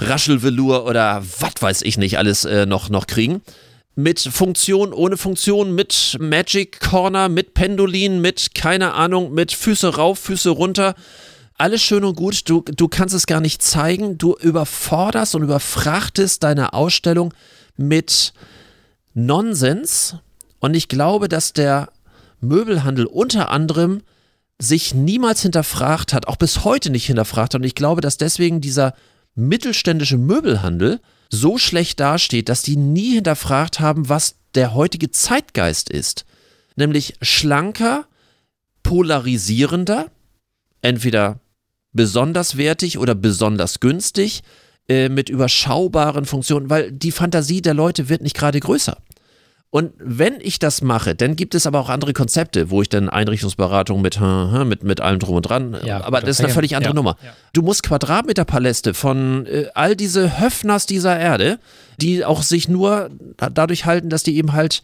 [0.00, 3.42] Raschelvelour oder was weiß ich nicht alles äh, noch, noch kriegen.
[3.98, 10.18] Mit Funktion, ohne Funktion, mit Magic Corner, mit Pendulin, mit keine Ahnung, mit Füße rauf,
[10.18, 10.94] Füße runter.
[11.56, 16.42] Alles schön und gut, du, du kannst es gar nicht zeigen, du überforderst und überfrachtest
[16.42, 17.32] deine Ausstellung
[17.78, 18.34] mit
[19.14, 20.16] Nonsens.
[20.60, 21.88] Und ich glaube, dass der
[22.40, 24.02] Möbelhandel unter anderem
[24.58, 27.60] sich niemals hinterfragt hat, auch bis heute nicht hinterfragt hat.
[27.60, 28.94] Und ich glaube, dass deswegen dieser
[29.34, 36.24] mittelständische Möbelhandel so schlecht dasteht, dass die nie hinterfragt haben, was der heutige Zeitgeist ist.
[36.76, 38.06] Nämlich schlanker,
[38.82, 40.10] polarisierender,
[40.82, 41.40] entweder
[41.92, 44.42] besonders wertig oder besonders günstig,
[44.88, 48.98] äh, mit überschaubaren Funktionen, weil die Fantasie der Leute wird nicht gerade größer.
[49.70, 53.08] Und wenn ich das mache, dann gibt es aber auch andere Konzepte, wo ich dann
[53.10, 56.92] Einrichtungsberatung mit, mit, mit allem drum und dran, Ja, aber das ist eine völlig andere
[56.92, 57.16] ja, Nummer.
[57.22, 57.32] ja.
[57.52, 61.58] Du musst Quadratmeterpaläste von äh, all diese Höfners dieser Erde,
[62.00, 64.82] die auch sich nur dadurch halten, dass die eben halt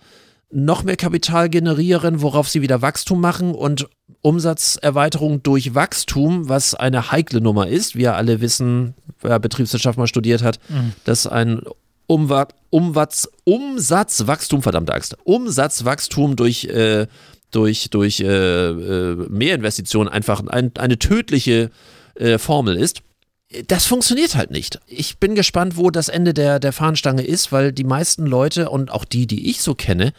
[0.51, 3.89] noch mehr Kapital generieren, worauf sie wieder Wachstum machen und
[4.21, 7.97] Umsatzerweiterung durch Wachstum, was eine heikle Nummer ist.
[7.97, 10.59] Wir alle wissen, wer Betriebswirtschaft mal studiert hat,
[11.05, 11.63] dass ein
[12.13, 17.07] Umwa Umwatz Umsatzwachstum, verdammte Axt, Umsatzwachstum durch, äh,
[17.51, 21.71] durch, durch äh, äh, Mehrinvestitionen einfach ein, eine tödliche
[22.15, 23.01] äh, Formel ist.
[23.69, 24.79] Das funktioniert halt nicht.
[24.87, 28.91] Ich bin gespannt, wo das Ende der, der Fahnenstange ist, weil die meisten Leute und
[28.91, 30.13] auch die, die ich so kenne,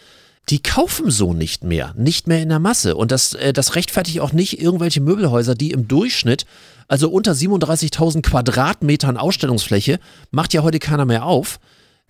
[0.50, 2.96] die kaufen so nicht mehr, nicht mehr in der Masse.
[2.96, 6.46] Und das, äh, das rechtfertigt auch nicht irgendwelche Möbelhäuser, die im Durchschnitt,
[6.88, 10.00] also unter 37.000 Quadratmetern Ausstellungsfläche,
[10.32, 11.60] macht ja heute keiner mehr auf.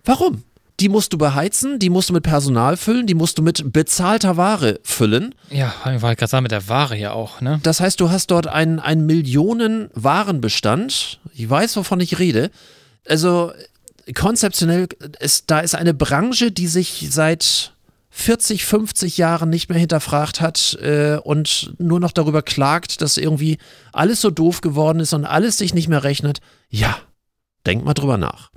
[0.04, 0.44] Warum?
[0.80, 4.36] Die musst du beheizen, die musst du mit Personal füllen, die musst du mit bezahlter
[4.36, 5.34] Ware füllen.
[5.50, 7.60] Ja, ich wollte gerade sagen, mit der Ware ja auch, ne?
[7.62, 11.20] Das heißt, du hast dort einen, einen Millionen Warenbestand.
[11.32, 12.50] Ich weiß, wovon ich rede.
[13.08, 13.52] Also
[14.16, 14.88] konzeptionell,
[15.20, 17.72] ist, da ist eine Branche, die sich seit
[18.10, 23.58] 40, 50 Jahren nicht mehr hinterfragt hat äh, und nur noch darüber klagt, dass irgendwie
[23.92, 26.40] alles so doof geworden ist und alles sich nicht mehr rechnet.
[26.68, 26.96] Ja,
[27.64, 28.50] denk mal drüber nach.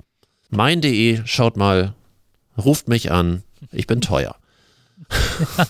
[0.50, 1.94] Mein.de, schaut mal,
[2.56, 3.42] ruft mich an,
[3.72, 4.36] ich bin teuer.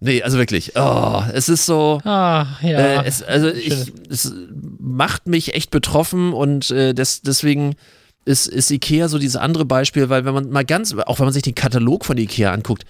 [0.00, 2.78] nee, also wirklich, oh, es ist so, Ah, ja.
[3.02, 4.32] äh, es, also ich, es
[4.78, 7.76] macht mich echt betroffen und äh, des, deswegen
[8.24, 11.32] ist, ist Ikea so dieses andere Beispiel, weil wenn man mal ganz, auch wenn man
[11.34, 12.84] sich den Katalog von Ikea anguckt,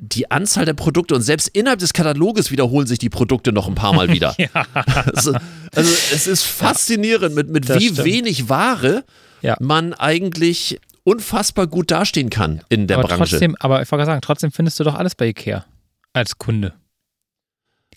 [0.00, 3.74] die Anzahl der Produkte und selbst innerhalb des Kataloges wiederholen sich die Produkte noch ein
[3.74, 4.36] paar Mal wieder.
[5.06, 5.32] also,
[5.74, 8.04] also es ist faszinierend, mit, mit Das wie stimmt.
[8.04, 9.04] wenig Ware
[9.42, 9.56] Ja.
[9.60, 13.30] man eigentlich unfassbar gut dastehen kann in der aber Branche.
[13.30, 15.64] trotzdem, aber ich wollte gerade sagen, trotzdem findest du doch alles bei Ikea
[16.12, 16.74] als Kunde.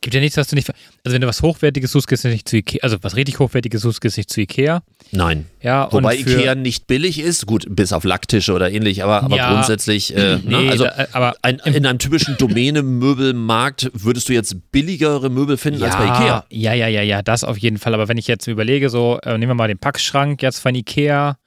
[0.03, 0.67] Gibt ja nichts, was du nicht.
[1.03, 2.79] Also wenn du was Hochwertiges suchst, gehst du nicht zu Ikea.
[2.81, 4.81] Also was richtig Hochwertiges suchst, gehst du nicht zu Ikea.
[5.11, 5.45] Nein.
[5.61, 9.53] Ja, Wobei Ikea nicht billig ist, gut, bis auf Lacktische oder ähnlich, aber, aber Ja.
[9.53, 10.71] grundsätzlich, äh, Nee, ne?
[10.71, 15.95] also da, aber ein, in einem typischen Domäne-Möbelmarkt würdest du jetzt billigere Möbel finden als
[15.95, 16.45] bei Ikea.
[16.49, 17.93] Ja, ja, ja, ja, das auf jeden Fall.
[17.93, 21.37] Aber wenn ich jetzt überlege, so, äh, nehmen wir mal den Packschrank jetzt von Ikea.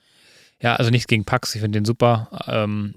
[0.63, 2.29] Ja, also nichts gegen Pax, ich finde den super.
[2.47, 2.95] Ähm,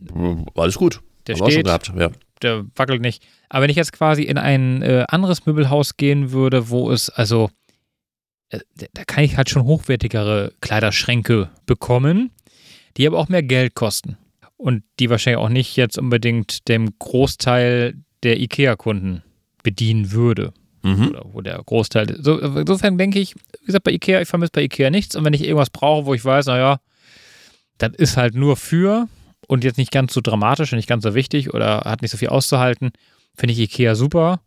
[0.56, 1.02] Alles gut.
[1.26, 1.66] Der Haben auch schon steht.
[1.66, 2.10] gehabt, ja.
[2.44, 3.26] Der wackelt nicht.
[3.50, 7.50] Aber wenn ich jetzt quasi in ein äh, anderes Möbelhaus gehen würde, wo es, also,
[8.50, 8.60] äh,
[8.94, 12.32] da kann ich halt schon hochwertigere Kleiderschränke bekommen,
[12.98, 14.18] die aber auch mehr Geld kosten.
[14.58, 19.22] Und die wahrscheinlich auch nicht jetzt unbedingt dem Großteil der IKEA-Kunden
[19.62, 20.52] bedienen würde.
[20.82, 21.10] Mhm.
[21.10, 22.18] Oder wo der Großteil.
[22.22, 25.16] So, insofern denke ich, wie gesagt, bei IKEA, ich vermisse bei IKEA nichts.
[25.16, 26.80] Und wenn ich irgendwas brauche, wo ich weiß, naja,
[27.78, 29.08] das ist halt nur für
[29.48, 32.18] und jetzt nicht ganz so dramatisch und nicht ganz so wichtig oder hat nicht so
[32.18, 32.92] viel auszuhalten,
[33.36, 34.42] finde ich IKEA super.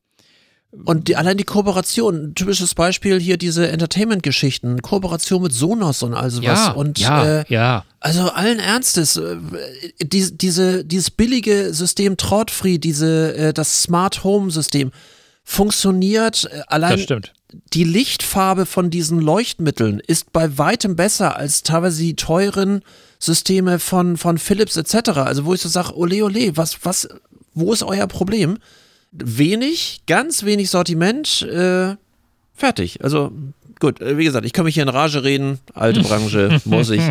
[0.84, 6.14] Und die, allein die Kooperation, ein typisches Beispiel hier diese Entertainment-Geschichten, Kooperation mit Sonos und
[6.14, 6.76] all sowas.
[6.76, 7.84] und ja, äh, ja.
[7.98, 9.36] Also allen Ernstes, äh,
[10.01, 14.92] die, diese, dieses billige System Trautfree, diese, äh, das Smart Home System
[15.42, 17.32] funktioniert äh, Das allein stimmt.
[17.72, 22.82] die Lichtfarbe von diesen Leuchtmitteln ist bei weitem besser als teilweise die teuren
[23.20, 25.10] Systeme von, von Philips etc.
[25.10, 27.08] Also wo ich so sage, ole ole, was, was,
[27.54, 28.58] wo ist euer Problem?
[29.12, 31.94] Wenig, ganz wenig Sortiment, äh,
[32.54, 33.04] fertig.
[33.04, 33.30] Also
[33.78, 37.02] gut, äh, wie gesagt, ich kann mich hier in Rage reden, alte Branche, muss ich.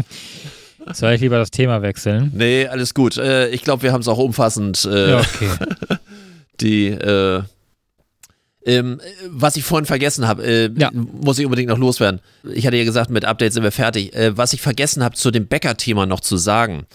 [0.93, 2.31] Soll ich lieber das Thema wechseln?
[2.33, 3.17] Nee, alles gut.
[3.17, 5.49] Äh, ich glaube, wir haben es auch umfassend äh, Ja, okay.
[6.61, 7.43] die äh,
[8.65, 8.99] ähm,
[9.29, 10.91] was ich vorhin vergessen habe, äh, Ja.
[10.93, 12.19] muss ich unbedingt noch loswerden.
[12.53, 14.13] Ich hatte ja gesagt, mit Updates sind wir fertig.
[14.15, 16.85] Äh, was ich vergessen habe, zu dem Bäcker-Thema noch zu sagen.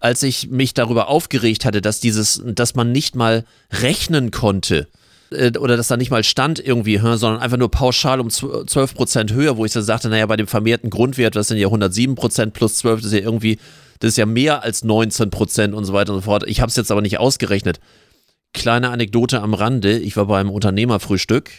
[0.00, 4.86] Als ich mich darüber aufgeregt hatte, dass dieses, dass man nicht mal rechnen konnte,
[5.32, 9.32] äh, oder dass da nicht mal stand irgendwie, sondern einfach nur pauschal um 12 Prozent
[9.32, 12.54] höher, wo ich so sagte, naja, bei dem vermehrten Grundwert, das sind ja 107 Prozent
[12.54, 13.58] plus 12, das ist ja irgendwie,
[13.98, 16.44] das ist ja mehr als 19 Prozent und so weiter und so fort.
[16.46, 17.80] Ich habe es jetzt aber nicht ausgerechnet.
[18.54, 21.50] Kleine Anekdote am Rande, ich war beim Unternehmerfrühstück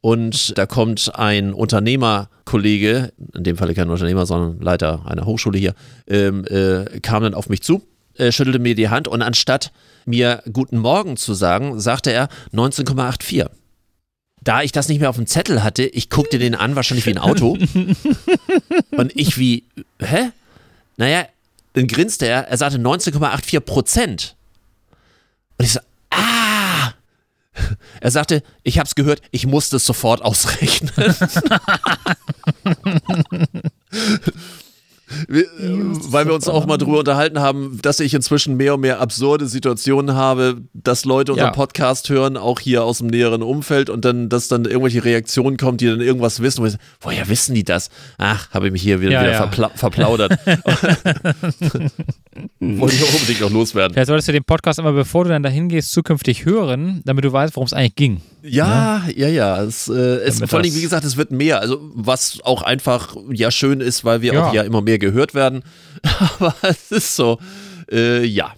[0.00, 5.74] und da kommt ein Unternehmerkollege, in dem Falle kein Unternehmer, sondern Leiter einer Hochschule hier,
[6.06, 7.82] ähm, äh, kam dann auf mich zu,
[8.14, 9.72] äh, schüttelte mir die Hand und anstatt
[10.04, 13.50] mir Guten Morgen zu sagen, sagte er 19,84.
[14.42, 17.10] Da ich das nicht mehr auf dem Zettel hatte, ich guckte den an, wahrscheinlich wie
[17.10, 17.58] ein Auto.
[18.92, 19.64] und ich wie,
[20.00, 20.30] hä?
[20.96, 21.26] Naja,
[21.72, 24.36] dann grinste er, er sagte 19,84 Prozent.
[25.58, 25.80] Und ich so!
[28.00, 30.92] Er sagte, ich hab's gehört, ich musste es sofort ausrechnen.
[35.28, 35.44] Äh,
[36.08, 39.46] weil wir uns auch mal drüber unterhalten haben, dass ich inzwischen mehr und mehr absurde
[39.46, 41.52] Situationen habe, dass Leute unseren Ja.
[41.52, 45.78] Podcast hören, auch hier aus dem näheren Umfeld und dann, dass dann irgendwelche Reaktionen kommen,
[45.78, 46.64] die dann irgendwas wissen.
[46.66, 47.90] Ich, woher wissen die das?
[48.18, 49.38] Ach, habe ich mich hier wieder, Ja, wieder ja.
[49.38, 50.38] Verpla verplaudert.
[52.60, 53.94] Wollte ich auch unbedingt noch loswerden.
[53.94, 57.32] Vielleicht solltest du den Podcast immer, bevor du dann dahin gehst, zukünftig hören, damit du
[57.32, 58.20] weißt, worum es eigentlich ging.
[58.42, 59.62] Ja, ja, ja.
[59.62, 61.60] Es, äh, es, vor allem, wie gesagt, es wird mehr.
[61.60, 64.48] Also, was auch einfach ja schön ist, weil wir Ja.
[64.48, 65.62] auch ja immer mehr gehört werden.
[66.38, 67.38] Aber es ist so,
[67.90, 68.54] äh, ja.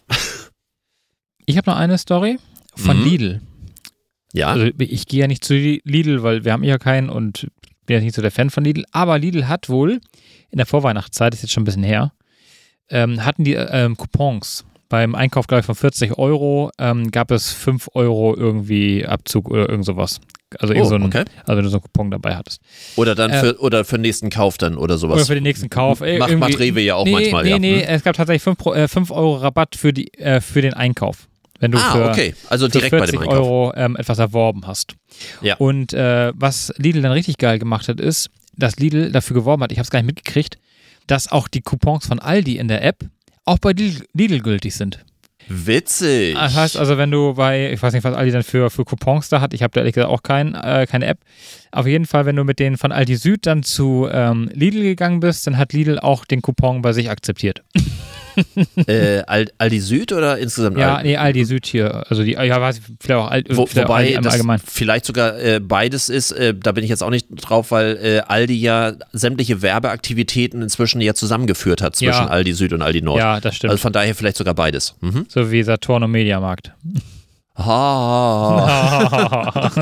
[1.46, 2.38] Ich habe noch eine Story
[2.76, 3.04] von Mhm.
[3.04, 3.40] Lidl.
[4.32, 4.48] Ja.
[4.48, 7.48] Also ich gehe ja nicht zu Lidl, weil wir haben ja keinen und
[7.86, 8.84] bin ja nicht so der Fan von Lidl.
[8.92, 10.00] Aber Lidl hat wohl
[10.50, 12.12] in der Vorweihnachtszeit, ist jetzt schon ein bisschen her,
[12.90, 17.52] ähm, hatten die ähm, Coupons beim Einkauf, glaube ich, von 40 Euro ähm, gab es
[17.52, 20.20] 5 Euro irgendwie Abzug oder irgend sowas.
[20.58, 21.24] Also, Oh, so ein, okay.
[21.44, 22.60] also wenn du so einen Coupon dabei hattest.
[22.96, 25.16] Oder dann Äh, für, oder für den nächsten Kauf dann oder sowas.
[25.16, 26.00] Oder für den nächsten Kauf.
[26.00, 27.58] Äh, Macht- macht Rewe ja auch nee, manchmal, Nee, ja.
[27.58, 27.88] nee, Hm.
[27.88, 31.28] es gab tatsächlich 5, äh, 5 Euro Rabatt für, die, äh, für den Einkauf.
[31.60, 32.34] Wenn du ah, für, okay.
[32.48, 33.36] Also direkt bei 40 dem Einkauf.
[33.36, 34.94] Euro ähm, etwas erworben hast.
[35.42, 35.56] Ja.
[35.56, 39.72] Und äh, was Lidl dann richtig geil gemacht hat, ist, dass Lidl dafür geworben hat,
[39.72, 40.56] ich habe es gar nicht mitgekriegt,
[41.08, 43.04] dass auch die Coupons von Aldi in der App
[43.44, 45.04] auch bei Lidl, Lidl gültig sind.
[45.48, 46.34] Witzig.
[46.34, 49.28] Das heißt also, wenn du bei, ich weiß nicht, was Aldi dann für, für Coupons
[49.28, 51.18] da hat, ich habe da ehrlich gesagt auch kein, äh, keine App.
[51.70, 55.20] Auf jeden Fall, wenn du mit denen von Aldi Süd dann zu ähm, Lidl gegangen
[55.20, 57.62] bist, dann hat Lidl auch den Coupon bei sich akzeptiert.
[58.86, 61.08] äh, Al- Aldi Süd oder insgesamt Ja, Aldi?
[61.10, 62.04] nee, Aldi Süd hier.
[62.08, 64.62] Also die, ja, weiß ich, vielleicht auch, Aldi, Wo, vielleicht wobei Aldi Allgemeinen.
[64.64, 68.20] vielleicht sogar äh, beides ist, äh, da bin ich jetzt auch nicht drauf, weil äh,
[68.20, 72.28] Aldi ja sämtliche Werbeaktivitäten inzwischen ja zusammengeführt hat zwischen Ja.
[72.28, 73.18] Aldi Süd und Aldi Nord.
[73.18, 73.72] Ja, das stimmt.
[73.72, 74.94] Also von daher vielleicht sogar beides.
[75.00, 75.26] Mhm.
[75.28, 76.72] so wie Saturn und Mediamarkt.
[77.58, 79.50] Ha.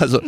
[0.00, 0.20] also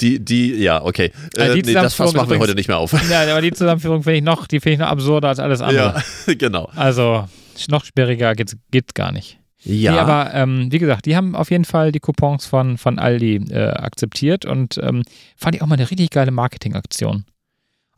[0.00, 1.12] die, die, ja, okay.
[1.36, 2.92] Äh, die nee, das Fass machen wir heute nicht mehr auf.
[3.08, 6.02] ja, aber die Zusammenführung finde ich noch, die finde ich noch absurder als alles andere.
[6.26, 6.68] ja, genau.
[6.74, 7.28] Also
[7.68, 9.38] noch sperriger geht's, geht's gar nicht.
[9.64, 12.98] Ja, Nee, aber ähm, wie gesagt, die haben auf jeden Fall die Coupons von, von
[12.98, 15.04] Aldi äh, akzeptiert und ähm,
[15.36, 17.24] fand ich auch mal eine richtig geile Marketingaktion.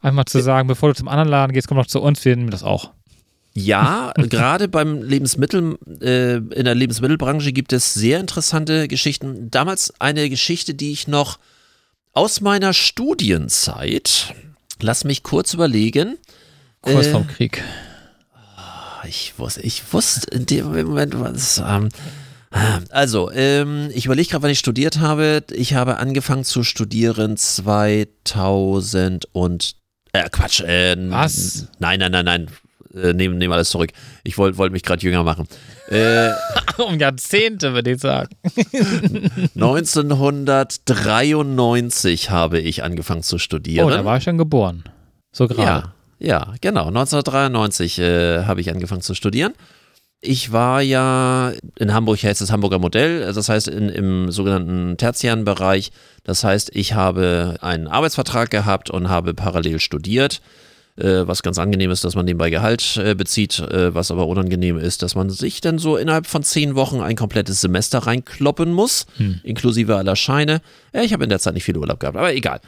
[0.01, 2.37] Einfach mal zu sagen, bevor du zum anderen Laden gehst, komm doch zu uns, wir
[2.37, 2.93] nehmen das auch.
[3.57, 9.51] Ja, gerade beim Lebensmittel, äh, in der Lebensmittelbranche gibt es sehr interessante Geschichten.
[9.51, 11.39] Damals eine Geschichte, die ich noch
[12.13, 14.35] aus meiner Studienzeit,
[14.81, 16.19] lass mich kurz überlegen.
[16.83, 17.63] Kurz Äh, vorm Krieg.
[19.07, 21.63] Ich wusste, ich wusste in dem Moment was.
[21.65, 21.89] Ähm,
[22.91, 25.45] also, ähm, ich überlege gerade, wann ich studiert habe.
[25.53, 29.77] Ich habe angefangen zu studieren 2000 und
[30.13, 30.61] äh, Quatsch.
[30.61, 31.67] Äh, Was?
[31.81, 32.49] Nein, nein, nein, nein.
[32.95, 33.91] Äh, nehmen, nehmen alles zurück.
[34.23, 35.47] Ich wollte wollt mich gerade jünger machen.
[35.89, 36.31] Äh,
[36.79, 38.35] Um Jahrzehnte, würde ich sagen.
[39.55, 43.87] 1993 habe ich angefangen zu studieren.
[43.87, 44.83] Oh, da war ich schon geboren.
[45.33, 45.63] So gerade.
[45.63, 46.89] Ja, ja, genau.
[46.89, 49.53] 1993 äh, habe ich angefangen zu studieren.
[50.21, 55.45] Ich war ja in Hamburg, heißt das Hamburger Modell, das heißt in, im sogenannten tertiären
[55.45, 55.93] Bereich.
[56.23, 60.41] Das heißt, ich habe einen Arbeitsvertrag gehabt und habe parallel studiert.
[60.97, 64.79] Äh, was ganz angenehm ist, dass man nebenbei Gehalt äh, bezieht, äh, was aber unangenehm
[64.79, 69.07] ist, dass man sich dann so innerhalb von zehn Wochen ein komplettes Semester reinkloppen muss,
[69.43, 70.61] inklusive aller Scheine.
[70.95, 72.61] Ja, ich habe in der Zeit nicht viel Urlaub gehabt, aber egal.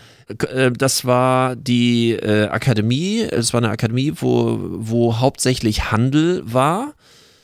[0.53, 6.95] Äh, Das war die äh, Akademie, es war eine Akademie, wo, wo hauptsächlich Handel war,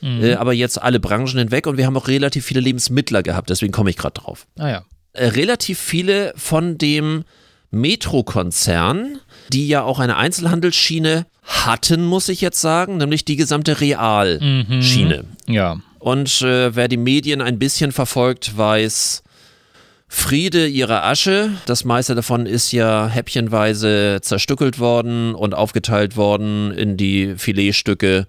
[0.03, 3.70] äh, aber jetzt alle Branchen hinweg und wir haben auch relativ viele Lebensmittler gehabt, deswegen
[3.70, 4.85] komme ich gerade drauf Ah ja.
[5.12, 7.22] äh, relativ viele von dem
[7.72, 9.18] Metro-Konzern,
[9.52, 15.24] die ja auch eine Einzelhandelsschiene hatten, muss ich jetzt sagen, nämlich die gesamte Real-Schiene.
[15.48, 15.78] Ja.
[15.98, 19.22] Und äh, wer die Medien ein bisschen verfolgt, weiß,
[20.14, 21.52] Friede ihrer Asche.
[21.64, 28.26] Das meiste davon ist ja häppchenweise zerstückelt worden und aufgeteilt worden in die Filetstücke.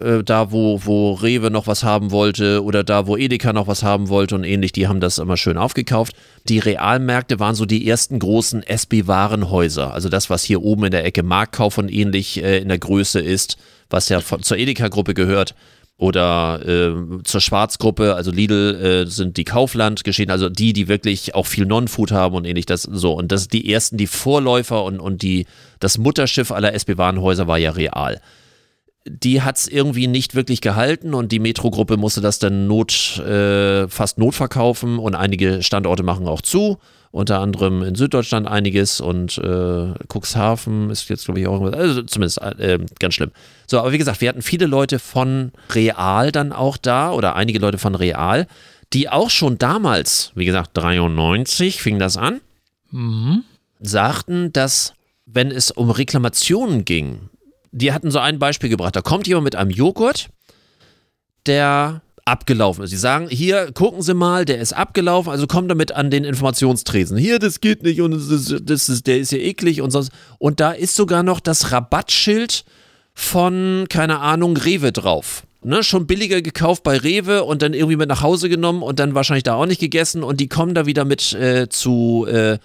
[0.00, 3.82] Äh, da, wo, wo Rewe noch was haben wollte oder da, wo Edeka noch was
[3.82, 6.14] haben wollte und ähnlich, die haben das immer schön aufgekauft.
[6.48, 9.92] Die Realmärkte waren so die ersten großen SB-Warenhäuser.
[9.92, 13.20] Also das, was hier oben in der Ecke Marktkauf und ähnlich äh, in der Größe
[13.20, 13.56] ist,
[13.90, 15.54] was ja von, zur Edeka-Gruppe gehört
[15.96, 21.46] oder äh, zur Schwarzgruppe, also Lidl äh, sind die Kaufland-Geschichten, also die, die wirklich auch
[21.46, 23.14] viel Non-Food haben und ähnlich das so.
[23.14, 25.46] Und das die ersten, die Vorläufer und, und die,
[25.80, 28.20] das Mutterschiff aller SB-Warenhäuser war ja real.
[29.08, 33.88] Die hat es irgendwie nicht wirklich gehalten und die Metro-Gruppe musste das dann not, äh,
[33.88, 36.78] fast notverkaufen und einige Standorte machen auch zu.
[37.10, 41.74] Unter anderem in Süddeutschland einiges und äh, Cuxhaven ist jetzt, glaube ich, auch irgendwas.
[41.80, 43.30] Also zumindest äh, ganz schlimm.
[43.66, 47.58] So, aber wie gesagt, wir hatten viele Leute von Real dann auch da oder einige
[47.60, 48.46] Leute von Real,
[48.92, 52.40] die auch schon damals, wie gesagt, 93 fing das an,
[52.90, 53.42] Mhm.
[53.80, 54.94] sagten, dass
[55.26, 57.28] wenn es um Reklamationen ging,
[57.72, 60.28] die hatten so ein Beispiel gebracht, da kommt jemand mit einem Joghurt,
[61.46, 62.90] der abgelaufen ist.
[62.90, 67.16] Sie sagen, hier, gucken Sie mal, der ist abgelaufen, also kommt damit an den Informationstresen.
[67.16, 70.12] Hier, das geht nicht und das ist, das ist, der ist ja eklig und sonst.
[70.38, 72.64] Und da ist sogar noch das Rabattschild
[73.14, 75.44] von, keine Ahnung, Rewe drauf.
[75.64, 79.16] Ne, schon billiger gekauft bei Rewe und dann irgendwie mit nach Hause genommen und dann
[79.16, 82.58] wahrscheinlich da auch nicht gegessen und die kommen da wieder mit äh, zu, äh,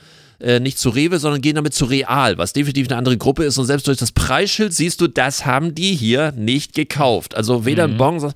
[0.44, 3.58] äh, nicht zu Rewe, sondern gehen damit zu Real, was definitiv eine andere Gruppe ist
[3.58, 7.36] und selbst durch das Preisschild siehst du, das haben die hier nicht gekauft.
[7.36, 8.34] Also weder ein Bon,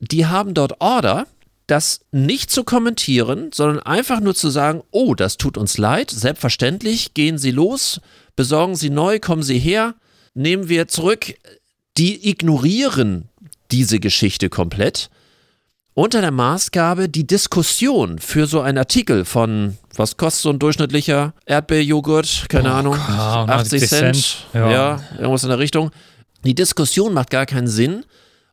[0.00, 1.26] die haben dort Order,
[1.66, 7.14] das nicht zu kommentieren, sondern einfach nur zu sagen, oh, das tut uns leid, selbstverständlich,
[7.14, 8.00] gehen Sie los,
[8.36, 9.94] besorgen Sie neu, kommen Sie her,
[10.34, 11.34] nehmen wir zurück.
[11.98, 13.28] die ignorieren
[13.70, 15.10] diese Geschichte komplett
[15.94, 21.34] unter der Maßgabe die Diskussion für so einen Artikel von, was kostet so ein durchschnittlicher
[21.46, 22.46] Erdbeerjoghurt?
[22.48, 23.08] Keine Oh, Ahnung, Gott,
[23.50, 24.36] 80 Cent, Cent.
[24.54, 24.70] Ja.
[24.70, 25.00] Ja.
[25.18, 25.90] irgendwas in der Richtung.
[26.44, 28.04] Die Diskussion macht gar keinen Sinn.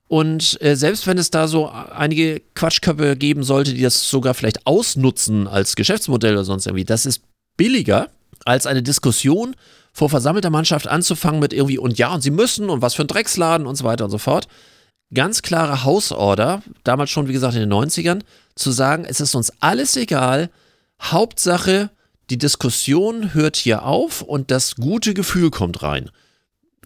[0.07, 4.65] Und äh, selbst wenn es da so einige Quatschköpfe geben sollte, die das sogar vielleicht
[4.65, 7.21] ausnutzen als Geschäftsmodell oder sonst irgendwie, das ist
[7.57, 8.07] billiger
[8.45, 9.55] als eine Diskussion
[9.93, 13.07] vor versammelter Mannschaft anzufangen mit irgendwie und ja und sie müssen und was für ein
[13.07, 14.47] Drecksladen und so weiter und so fort.
[15.13, 18.21] Ganz klare Hausorder, damals schon wie gesagt in den 90ern,
[18.55, 20.49] zu sagen, es ist uns alles egal,
[21.01, 21.89] Hauptsache
[22.29, 26.11] die Diskussion hört hier auf und das gute Gefühl kommt rein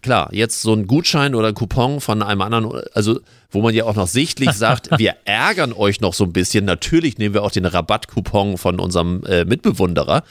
[0.04, 3.20] klar, jetzt so ein Gutschein oder ein Coupon von einem anderen, also
[3.50, 6.66] wo man ja auch noch sichtlich sagt, wir ärgern euch noch so ein bisschen.
[6.66, 10.22] Natürlich nehmen wir auch den Rabattcoupon von unserem äh, Mitbewunderer.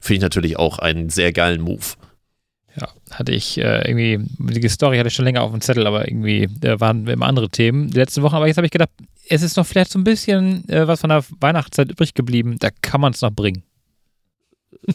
[0.00, 1.84] Finde ich natürlich auch einen sehr geilen Move.
[2.76, 6.08] Ja, hatte ich äh, irgendwie, die Story hatte ich schon länger auf dem Zettel, aber
[6.08, 8.34] irgendwie da waren immer andere Themen die letzten Wochen.
[8.34, 8.90] Aber jetzt habe ich gedacht,
[9.28, 12.56] es ist noch vielleicht so ein bisschen äh, was von der Weihnachtszeit übrig geblieben.
[12.58, 13.62] Da kann man es noch bringen.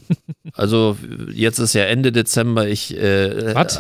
[0.53, 0.97] Also
[1.31, 3.79] jetzt ist ja Ende Dezember, ich äh, Was?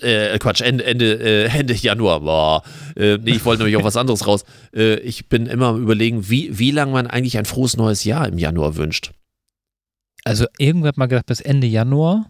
[0.00, 2.20] Äh, Quatsch, Ende, Ende, äh, Ende Januar.
[2.20, 2.62] Boah.
[2.96, 4.44] Äh, nee, ich wollte nämlich auf was anderes raus.
[4.74, 8.28] Äh, ich bin immer am überlegen, wie, wie lange man eigentlich ein frohes neues Jahr
[8.28, 9.12] im Januar wünscht.
[10.24, 12.28] Also irgendwer hat mal gesagt, bis Ende Januar,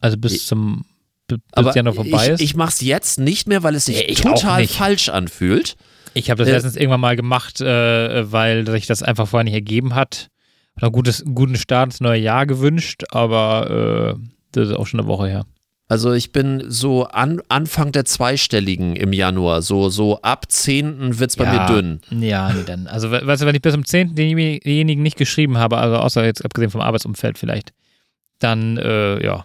[0.00, 0.84] also bis Ich- zum
[1.28, 2.40] bis Aber Januar vorbei ich, ist.
[2.40, 5.76] ich mache es jetzt nicht mehr, weil es sich ich total falsch anfühlt.
[6.12, 9.54] Ich habe das Äh, letztens irgendwann mal gemacht, äh, weil sich das einfach vorher nicht
[9.54, 10.28] ergeben hat.
[10.76, 14.20] Hab Einen gutes, guten Start ins neue Jahr gewünscht, aber äh,
[14.52, 15.46] das ist auch schon eine Woche her.
[15.86, 19.62] Also ich bin so an, Anfang der Zweistelligen im Januar.
[19.62, 21.18] So, so ab 10.
[21.20, 22.00] wird es bei mir dünn.
[22.10, 22.86] Ja, nee, dann.
[22.88, 24.14] Also, we- weißt du, wenn ich bis zum 10.
[24.16, 27.72] denjenigen denjenigen nicht geschrieben habe, also außer jetzt abgesehen vom Arbeitsumfeld vielleicht,
[28.40, 29.44] dann, äh, ja,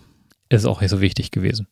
[0.49, 1.67] ist auch nicht so wichtig gewesen.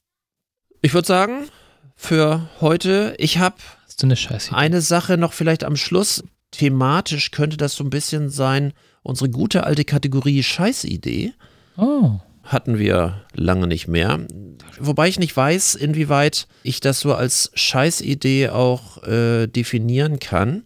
[0.82, 1.48] Ich würde sagen,
[1.96, 3.56] für heute, ich habe
[4.02, 4.16] eine
[4.52, 6.24] eine Sache noch vielleicht am Schluss.
[6.52, 11.34] Thematisch könnte das so ein bisschen sein, unsere gute alte Kategorie Scheißidee.
[11.78, 12.20] Oh.
[12.44, 14.20] hatten wir lange nicht mehr.
[14.80, 20.64] Wobei ich nicht weiß, inwieweit ich das so als Scheißidee auch äh, definieren kann.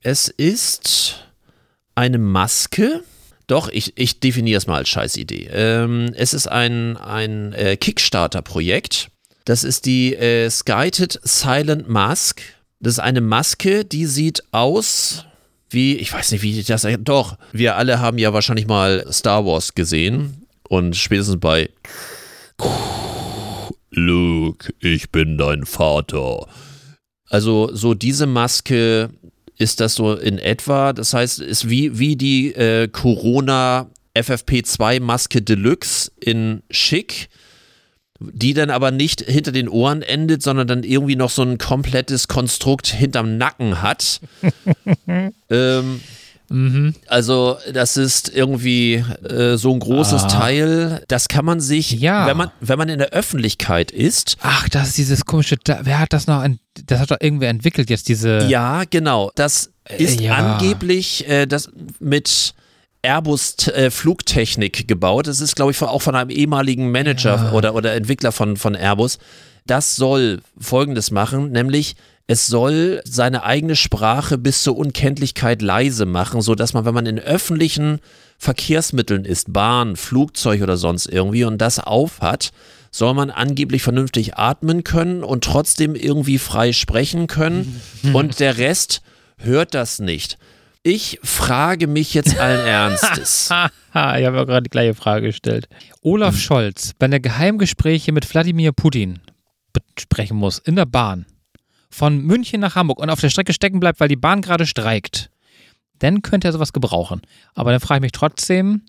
[0.00, 1.28] Es ist
[1.94, 3.02] eine Maske.
[3.48, 5.48] Doch, ich, ich definiere es mal als Scheißidee.
[5.52, 9.10] Ähm, es ist ein, ein äh, Kickstarter-Projekt.
[9.44, 12.40] Das ist die äh, Skited Silent Mask.
[12.78, 15.24] Das ist eine Maske, die sieht aus
[15.70, 19.74] wie, ich weiß nicht, wie das, doch, wir alle haben ja wahrscheinlich mal Star Wars
[19.74, 21.68] gesehen und spätestens bei
[23.90, 26.46] Luke, ich bin dein Vater.
[27.28, 29.10] Also so diese Maske
[29.58, 30.92] ist das so in etwa.
[30.92, 37.28] Das heißt, ist wie, wie die äh, Corona FFP2 Maske Deluxe in schick,
[38.20, 42.28] die dann aber nicht hinter den Ohren endet, sondern dann irgendwie noch so ein komplettes
[42.28, 44.20] Konstrukt hinterm Nacken hat.
[45.50, 46.00] ähm,
[46.50, 46.94] Mhm.
[47.06, 50.28] also das ist irgendwie äh, so ein großes Ah.
[50.28, 52.26] Teil, das kann man sich, Ja.
[52.26, 55.98] wenn man wenn man in der Öffentlichkeit ist, Ach, das ist dieses komische, da, wer
[55.98, 60.20] hat das noch, ent- das hat doch irgendwer entwickelt jetzt, diese, ja genau, das ist
[60.20, 60.34] ja.
[60.36, 61.70] angeblich äh, das
[62.00, 62.54] mit
[63.02, 65.26] Airbus äh, Flugtechnik gebaut.
[65.28, 67.52] Das ist glaube ich auch von einem ehemaligen Manager Ja.
[67.52, 69.18] oder oder Entwickler von von Airbus.
[69.66, 71.94] Das soll Folgendes machen, nämlich
[72.30, 77.06] es soll seine eigene Sprache bis zur Unkenntlichkeit leise machen, so dass man, wenn man
[77.06, 78.00] in öffentlichen
[78.36, 82.50] Verkehrsmitteln ist, Bahn, Flugzeug oder sonst irgendwie und das aufhat,
[82.90, 87.80] soll man angeblich vernünftig atmen können und trotzdem irgendwie frei sprechen können
[88.12, 89.00] und der Rest
[89.38, 90.36] hört das nicht.
[90.82, 93.48] Ich frage mich jetzt allen Ernstes.
[93.50, 95.66] Haha, ich habe auch gerade die gleiche Frage gestellt.
[96.02, 96.36] Olaf.
[96.36, 99.20] Scholz, wenn er Geheimgespräche mit Wladimir Putin
[99.72, 101.24] besprechen muss, in der Bahn,
[101.90, 105.30] von München nach Hamburg und auf der Strecke stecken bleibt, weil die Bahn gerade streikt,
[105.98, 107.22] dann könnte er sowas gebrauchen.
[107.54, 108.82] Aber dann frage ich mich trotzdem,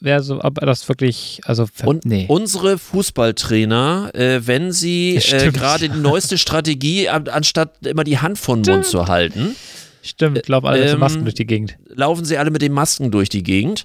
[0.00, 2.24] wer so, ob er das wirklich, also, Und nee.
[2.28, 8.38] unsere Fußballtrainer, äh, wenn sie äh, gerade die neueste Strategie, an, anstatt immer die Hand
[8.38, 9.54] vor den Mund zu halten,
[10.02, 11.76] Stimmt, laufen alle mit ähm, Masken durch die Gegend.
[11.88, 13.84] laufen sie alle mit den Masken durch die Gegend.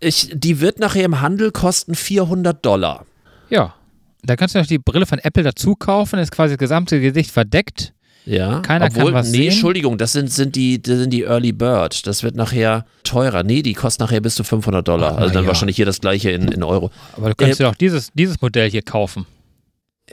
[0.00, 3.06] Ich, die wird nachher im Handel kosten 400 Dollar.
[3.48, 3.74] Ja.
[4.24, 7.30] Da kannst du noch die Brille von Apple dazu kaufen, ist quasi das gesamte Gesicht
[7.30, 7.92] verdeckt.
[8.24, 9.48] Ja, Keiner kann obwohl, was nee, sehen.
[9.48, 12.06] Entschuldigung, das sind, sind, die, das sind die Early Bird.
[12.06, 13.42] Das wird nachher teurer.
[13.42, 15.14] Nee, die kosten nachher bis zu 500 Dollar.
[15.14, 15.48] Ach, also dann ja.
[15.48, 16.92] wahrscheinlich hier das gleiche in, in Euro.
[17.16, 19.26] Aber du könntest dir auch dieses, dieses Modell hier kaufen.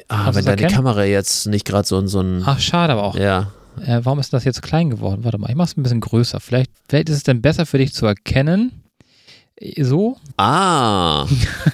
[0.08, 0.76] Ah, Kannst wenn deine erkennen?
[0.76, 2.42] Kamera jetzt nicht gerade so, ein- so ein.
[2.46, 3.16] Ach, schade aber auch.
[3.16, 3.52] Ja.
[3.86, 5.24] Äh, warum ist das jetzt klein geworden?
[5.24, 6.40] Warte mal, ich mach's ein bisschen größer.
[6.40, 8.72] Vielleicht, vielleicht ist es denn besser für dich zu erkennen.
[9.82, 10.18] So?
[10.38, 11.26] Ah,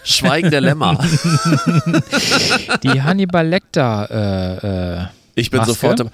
[0.03, 0.97] Schweigen der Lämmer.
[2.83, 4.07] Die Hannibal Lecter.
[4.63, 5.05] Äh, äh,
[5.35, 5.73] Ich bin Maske?
[5.73, 5.99] sofort.
[5.99, 6.09] im-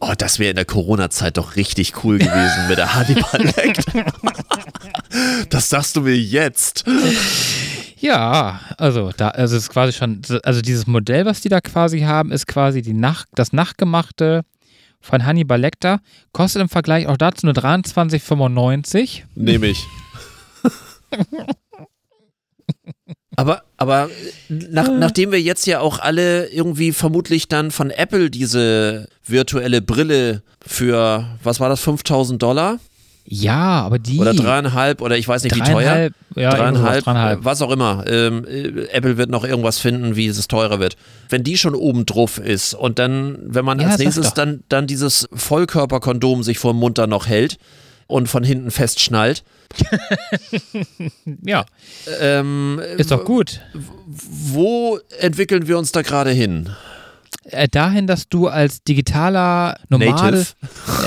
[0.00, 4.04] Oh, das wäre in der Corona-Zeit doch richtig cool gewesen mit der Hannibal Lecter.
[5.50, 6.84] Das sagst du mir jetzt.
[7.98, 12.00] ja, also da, also es ist quasi schon, also dieses Modell, was die da quasi
[12.00, 14.42] haben, ist quasi die Nacht, das Nachgemachte
[15.02, 16.00] von Hannibal Lecter.
[16.32, 19.22] Kostet im Vergleich auch dazu nur 23,95.
[19.34, 19.84] Nehme ich.
[23.36, 24.10] Aber, aber
[24.48, 30.42] nach, nachdem wir jetzt ja auch alle irgendwie vermutlich dann von Apple diese virtuelle Brille
[30.66, 32.80] für, was war das, 5000 Dollar?
[33.30, 34.18] Ja, aber die.
[34.18, 35.72] Oder dreieinhalb oder ich weiß nicht wie teuer.
[35.74, 37.40] dreieinhalb, ja, dreieinhalb, dreieinhalb.
[37.40, 38.04] äh, was auch immer.
[38.08, 40.96] Ähm, äh, Apple wird noch irgendwas finden, wie es teurer wird.
[41.28, 44.86] Wenn die schon oben drauf ist und dann, wenn man Ja, als nächstes dann, dann
[44.86, 47.58] dieses Vollkörperkondom sich vor dem Mund dann noch hält
[48.06, 49.44] und von hinten festschnallt,
[51.42, 51.64] Ja,
[52.20, 53.60] ähm, ist doch gut.
[53.74, 56.70] wo entwickeln wir uns da gerade hin?
[57.44, 60.46] Äh, dahin, dass du als digitaler Nomade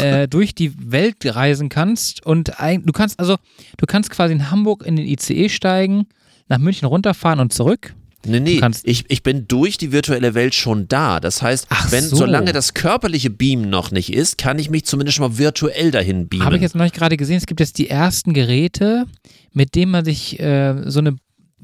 [0.01, 3.37] äh, durch die Welt reisen kannst und ein, du kannst also,
[3.77, 6.07] du kannst quasi in Hamburg in den ICE steigen,
[6.47, 7.93] nach München runterfahren und zurück.
[8.25, 11.19] Nee, nee, ich, ich bin durch die virtuelle Welt schon da.
[11.19, 12.17] Das heißt, Ach wenn, so.
[12.17, 16.27] solange das körperliche Beamen noch nicht ist, kann ich mich zumindest schon mal virtuell dahin
[16.27, 16.45] beamen.
[16.45, 19.05] Habe ich jetzt noch nicht gerade gesehen, es gibt jetzt die ersten Geräte,
[19.53, 21.15] mit denen man sich äh, so eine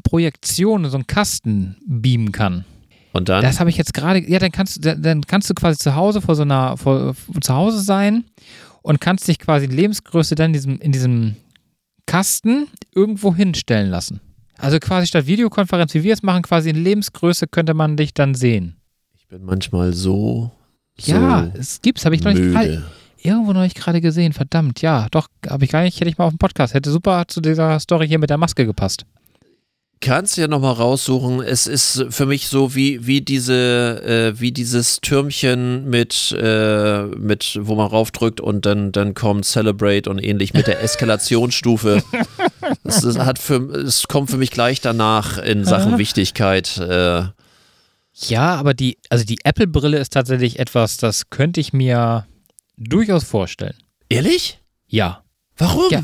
[0.03, 2.66] Projektion, so einen Kasten beamen kann.
[3.14, 3.41] und dann?
[3.43, 6.22] Das habe ich jetzt gerade, ja, dann kannst, du- dann kannst du quasi zu Hause
[6.22, 8.24] vor so einer, vor, zu Hause sein
[8.82, 11.36] und kannst dich quasi in Lebensgröße dann in diesem, in diesem
[12.05, 14.22] Kasten irgendwo hinstellen lassen.
[14.58, 18.36] Also quasi statt Videokonferenz, wie wir es machen, quasi in Lebensgröße könnte man dich dann
[18.36, 18.76] sehen.
[19.16, 20.51] ich bin manchmal so,
[20.97, 22.82] so ja, es gibt's, habe ich noch nicht
[23.22, 26.26] irgendwo noch nicht gerade gesehen, verdammt, ja, doch, habe ich gar nicht, hätte ich mal
[26.26, 29.05] auf dem Podcast, hätte super zu dieser Story hier mit der Maske gepasst.
[29.99, 31.41] Kannst ja nochmal raussuchen.
[31.41, 37.58] Es ist für mich so wie, wie diese, äh, wie dieses Türmchen mit, äh, mit,
[37.60, 42.03] wo man raufdrückt und dann, dann kommt Celebrate und ähnlich mit der Eskalationsstufe.
[42.84, 46.78] Es, hat für, es kommt für mich gleich danach in Sachen Wichtigkeit.
[46.78, 47.24] Äh,
[48.14, 52.26] Ja, aber die, also die Apple-Brille ist tatsächlich etwas, das könnte ich mir
[52.78, 53.76] durchaus vorstellen.
[54.10, 54.60] ehrlich?
[54.88, 55.24] Ja.
[55.58, 55.91] Warum?
[55.91, 56.03] Ja.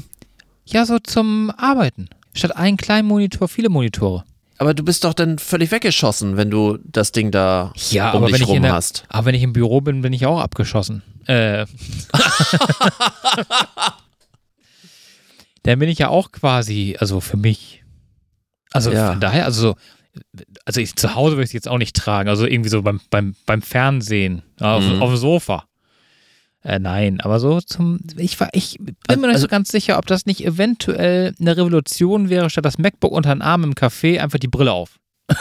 [0.66, 2.10] Ja, so zum Arbeiten.
[2.34, 4.24] Statt einen kleinen Monitor, viele Monitore.
[4.58, 8.28] Aber du bist doch dann völlig weggeschossen, wenn du das Ding da Ja, um aber
[8.28, 9.04] dich wenn ich rum in der, hast.
[9.10, 11.02] Aber wenn ich im Büro bin, bin ich auch abgeschossen.
[11.28, 11.66] Äh.
[15.64, 17.84] Dann bin ich ja auch quasi, also für mich.
[18.72, 19.10] Also Ja.
[19.12, 19.76] von daher, also so,
[20.66, 22.30] also ich, zu Hause würde ich es jetzt auch nicht tragen.
[22.30, 25.02] Also irgendwie so beim, beim, beim Fernsehen, auf, Mhm.
[25.02, 25.66] auf dem Sofa.
[26.66, 28.00] Äh, nein, aber so zum.
[28.16, 31.58] Ich, war, ich bin mir nicht Also- so ganz sicher, ob das nicht eventuell eine
[31.58, 34.98] Revolution wäre, statt das MacBook unter den Arm im Café einfach die Brille auf.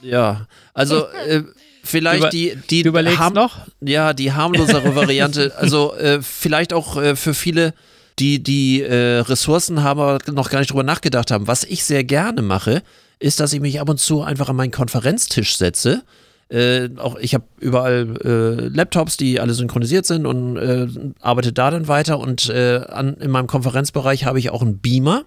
[0.00, 1.44] Ja, also äh,
[1.82, 3.66] vielleicht Über- die, die Du überlegst noch?
[3.80, 5.54] Ja, die harmlosere Variante.
[5.56, 7.72] Also äh, vielleicht auch äh, für viele,
[8.18, 11.46] die die äh, Ressourcen haben, aber noch gar nicht drüber nachgedacht haben.
[11.46, 12.82] Was ich sehr gerne mache,
[13.18, 16.02] ist, dass ich mich ab und zu einfach an meinen Konferenztisch setze.
[16.48, 20.86] Äh, auch ich habe überall äh, Laptops, die alle synchronisiert sind und äh,
[21.20, 22.18] arbeite da dann weiter.
[22.18, 25.24] Und äh, an, in meinem Konferenzbereich habe ich auch einen Beamer,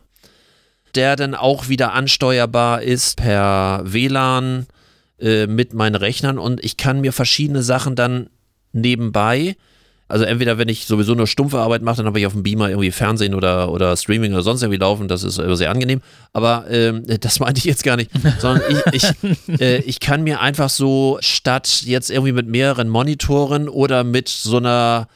[0.95, 4.67] der dann auch wieder ansteuerbar ist per WLAN
[5.19, 8.29] äh, mit meinen Rechnern und ich kann mir verschiedene Sachen dann
[8.71, 9.55] nebenbei,
[10.08, 12.70] also entweder wenn ich sowieso nur stumpfe Arbeit mache, dann habe ich auf dem Beamer
[12.70, 16.01] irgendwie Fernsehen oder, oder Streaming oder sonst irgendwie laufen, das ist sehr angenehm,
[16.34, 19.03] aber ähm, das meinte ich jetzt gar nicht, sondern ich,
[19.49, 24.30] ich, äh, ich kann mir einfach so statt jetzt irgendwie mit mehreren Monitoren oder mit
[24.30, 25.08] so einer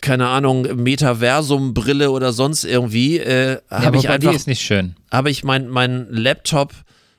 [0.00, 4.96] keine Ahnung, Metaversum-Brille oder sonst irgendwie, äh, Ja, habe ich einfach die ist nicht schön.
[5.10, 6.74] habe ich meinen mein Laptop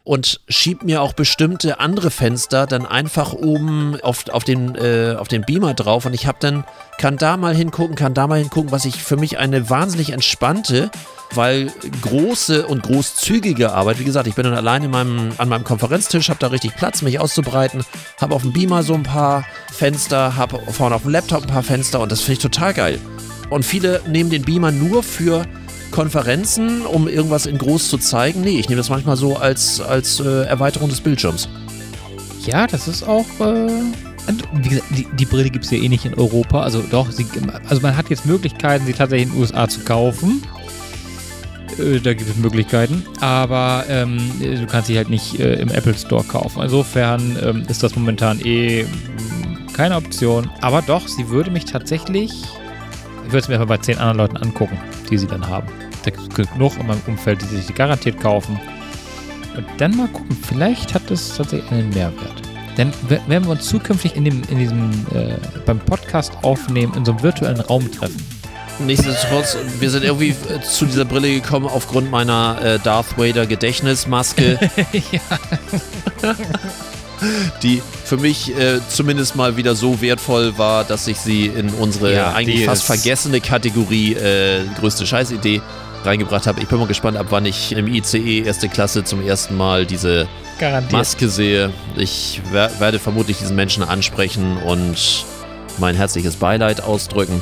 [0.06, 5.28] und schieb mir auch bestimmte andere Fenster dann einfach oben auf, auf, den, äh, auf
[5.28, 6.64] den Beamer drauf und ich habe dann,
[7.00, 10.92] kann da mal hingucken, kann da mal hingucken, was ich für mich eine wahnsinnig entspannte,
[11.34, 11.72] weil
[12.04, 16.30] große und großzügige Arbeit, wie gesagt, ich bin dann allein in meinem, an meinem Konferenztisch,
[16.30, 17.84] habe da richtig Platz, mich auszubreiten,
[18.22, 19.44] habe auf dem Beamer so ein paar
[19.74, 23.00] Fenster, habe vorne auf dem Laptop ein paar Fenster und das finde ich total geil.
[23.50, 25.46] Und viele nehmen den Beamer nur für
[25.92, 28.42] Konferenzen, um irgendwas in groß zu zeigen.
[28.42, 31.50] Nee, ich nehme das manchmal so als, als äh, Erweiterung des Bildschirms.
[32.46, 33.26] Ja, das ist auch.
[33.40, 33.70] Äh,
[34.28, 36.62] und wie gesagt, die, die Brille gibt es ja eh nicht in Europa.
[36.62, 37.26] Also doch, sie,
[37.70, 40.42] also man hat jetzt Möglichkeiten, sie tatsächlich in den USA zu kaufen.
[41.80, 43.06] Äh, da gibt es Möglichkeiten.
[43.22, 46.64] Aber ähm, du kannst sie halt nicht äh, im Apple Store kaufen.
[46.64, 50.50] Insofern ähm, ist das momentan eh mh, keine Option.
[50.62, 52.32] Aber doch, sie würde mich tatsächlich.
[52.32, 55.68] Ich würde es mir einfach bei zehn anderen Leuten angucken, die sie dann haben.
[56.04, 58.60] Da gibt es genug in meinem Umfeld, die sich die garantiert kaufen.
[59.56, 62.42] Und dann mal gucken, vielleicht hat es tatsächlich einen Mehrwert.
[62.78, 67.14] Denn werden wir uns zukünftig in, dem, in diesem, äh, beim Podcast aufnehmen, in so
[67.14, 68.22] einem virtuellen Raum treffen.
[68.80, 74.60] Nichtsdestotrotz, wir sind irgendwie äh, zu dieser Brille gekommen aufgrund meiner äh, Darth Vader Gedächtnismaske.
[75.12, 75.40] ja.
[77.64, 82.14] die für mich äh, zumindest mal wieder so wertvoll war, dass ich sie in unsere
[82.14, 85.62] ja, eigentlich fast vergessene Kategorie äh, größte Scheißidee
[86.04, 86.62] reingebracht habe.
[86.62, 90.28] Ich bin mal gespannt, ab wann ich im ICE erste Klasse zum ersten Mal diese
[90.60, 90.94] Garantiert.
[90.94, 91.72] Maske sehe.
[91.96, 95.26] Ich wer werde vermutlich diesen Menschen ansprechen und
[95.78, 97.42] mein herzliches Beileid ausdrücken.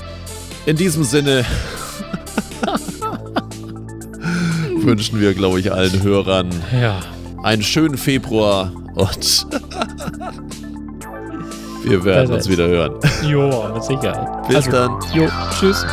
[0.65, 1.45] In diesem Sinne
[4.83, 7.01] wünschen wir, glaube ich, allen Hörern ja.
[7.43, 9.47] einen schönen Februar und
[11.83, 12.99] wir werden uns wieder hören.
[13.23, 14.47] Jo, mit Sicherheit.
[14.47, 14.99] Bis also, dann.
[15.13, 15.27] Jo,
[15.59, 15.85] tschüss.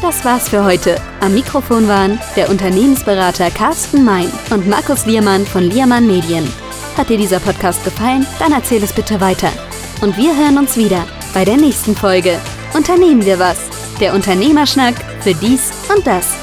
[0.00, 0.96] Das war's für heute.
[1.20, 6.48] Am Mikrofon waren der Unternehmensberater Carsten Mein und Markus Liermann von Liermann Medien.
[6.96, 8.26] Hat dir dieser Podcast gefallen?
[8.38, 9.50] Dann erzähl es bitte weiter.
[10.00, 12.38] Und wir hören uns wieder bei der nächsten Folge.
[12.74, 13.77] Unternehmen wir was.
[14.00, 16.36] Der Unternehmerschnack für dies und das.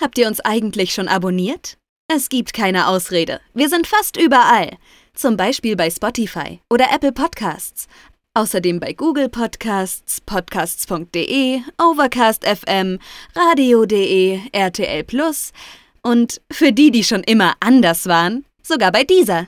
[0.00, 1.76] Habt ihr uns eigentlich schon abonniert?
[2.08, 3.40] Es gibt keine Ausrede.
[3.52, 4.78] Wir sind fast überall.
[5.12, 7.86] Zum Beispiel bei Spotify oder Apple Podcasts.
[8.36, 12.98] Außerdem bei Google Podcasts, podcasts.de, Overcast FM,
[13.32, 15.52] radio.de, RTL Plus
[16.02, 19.46] und für die, die schon immer anders waren, sogar bei dieser.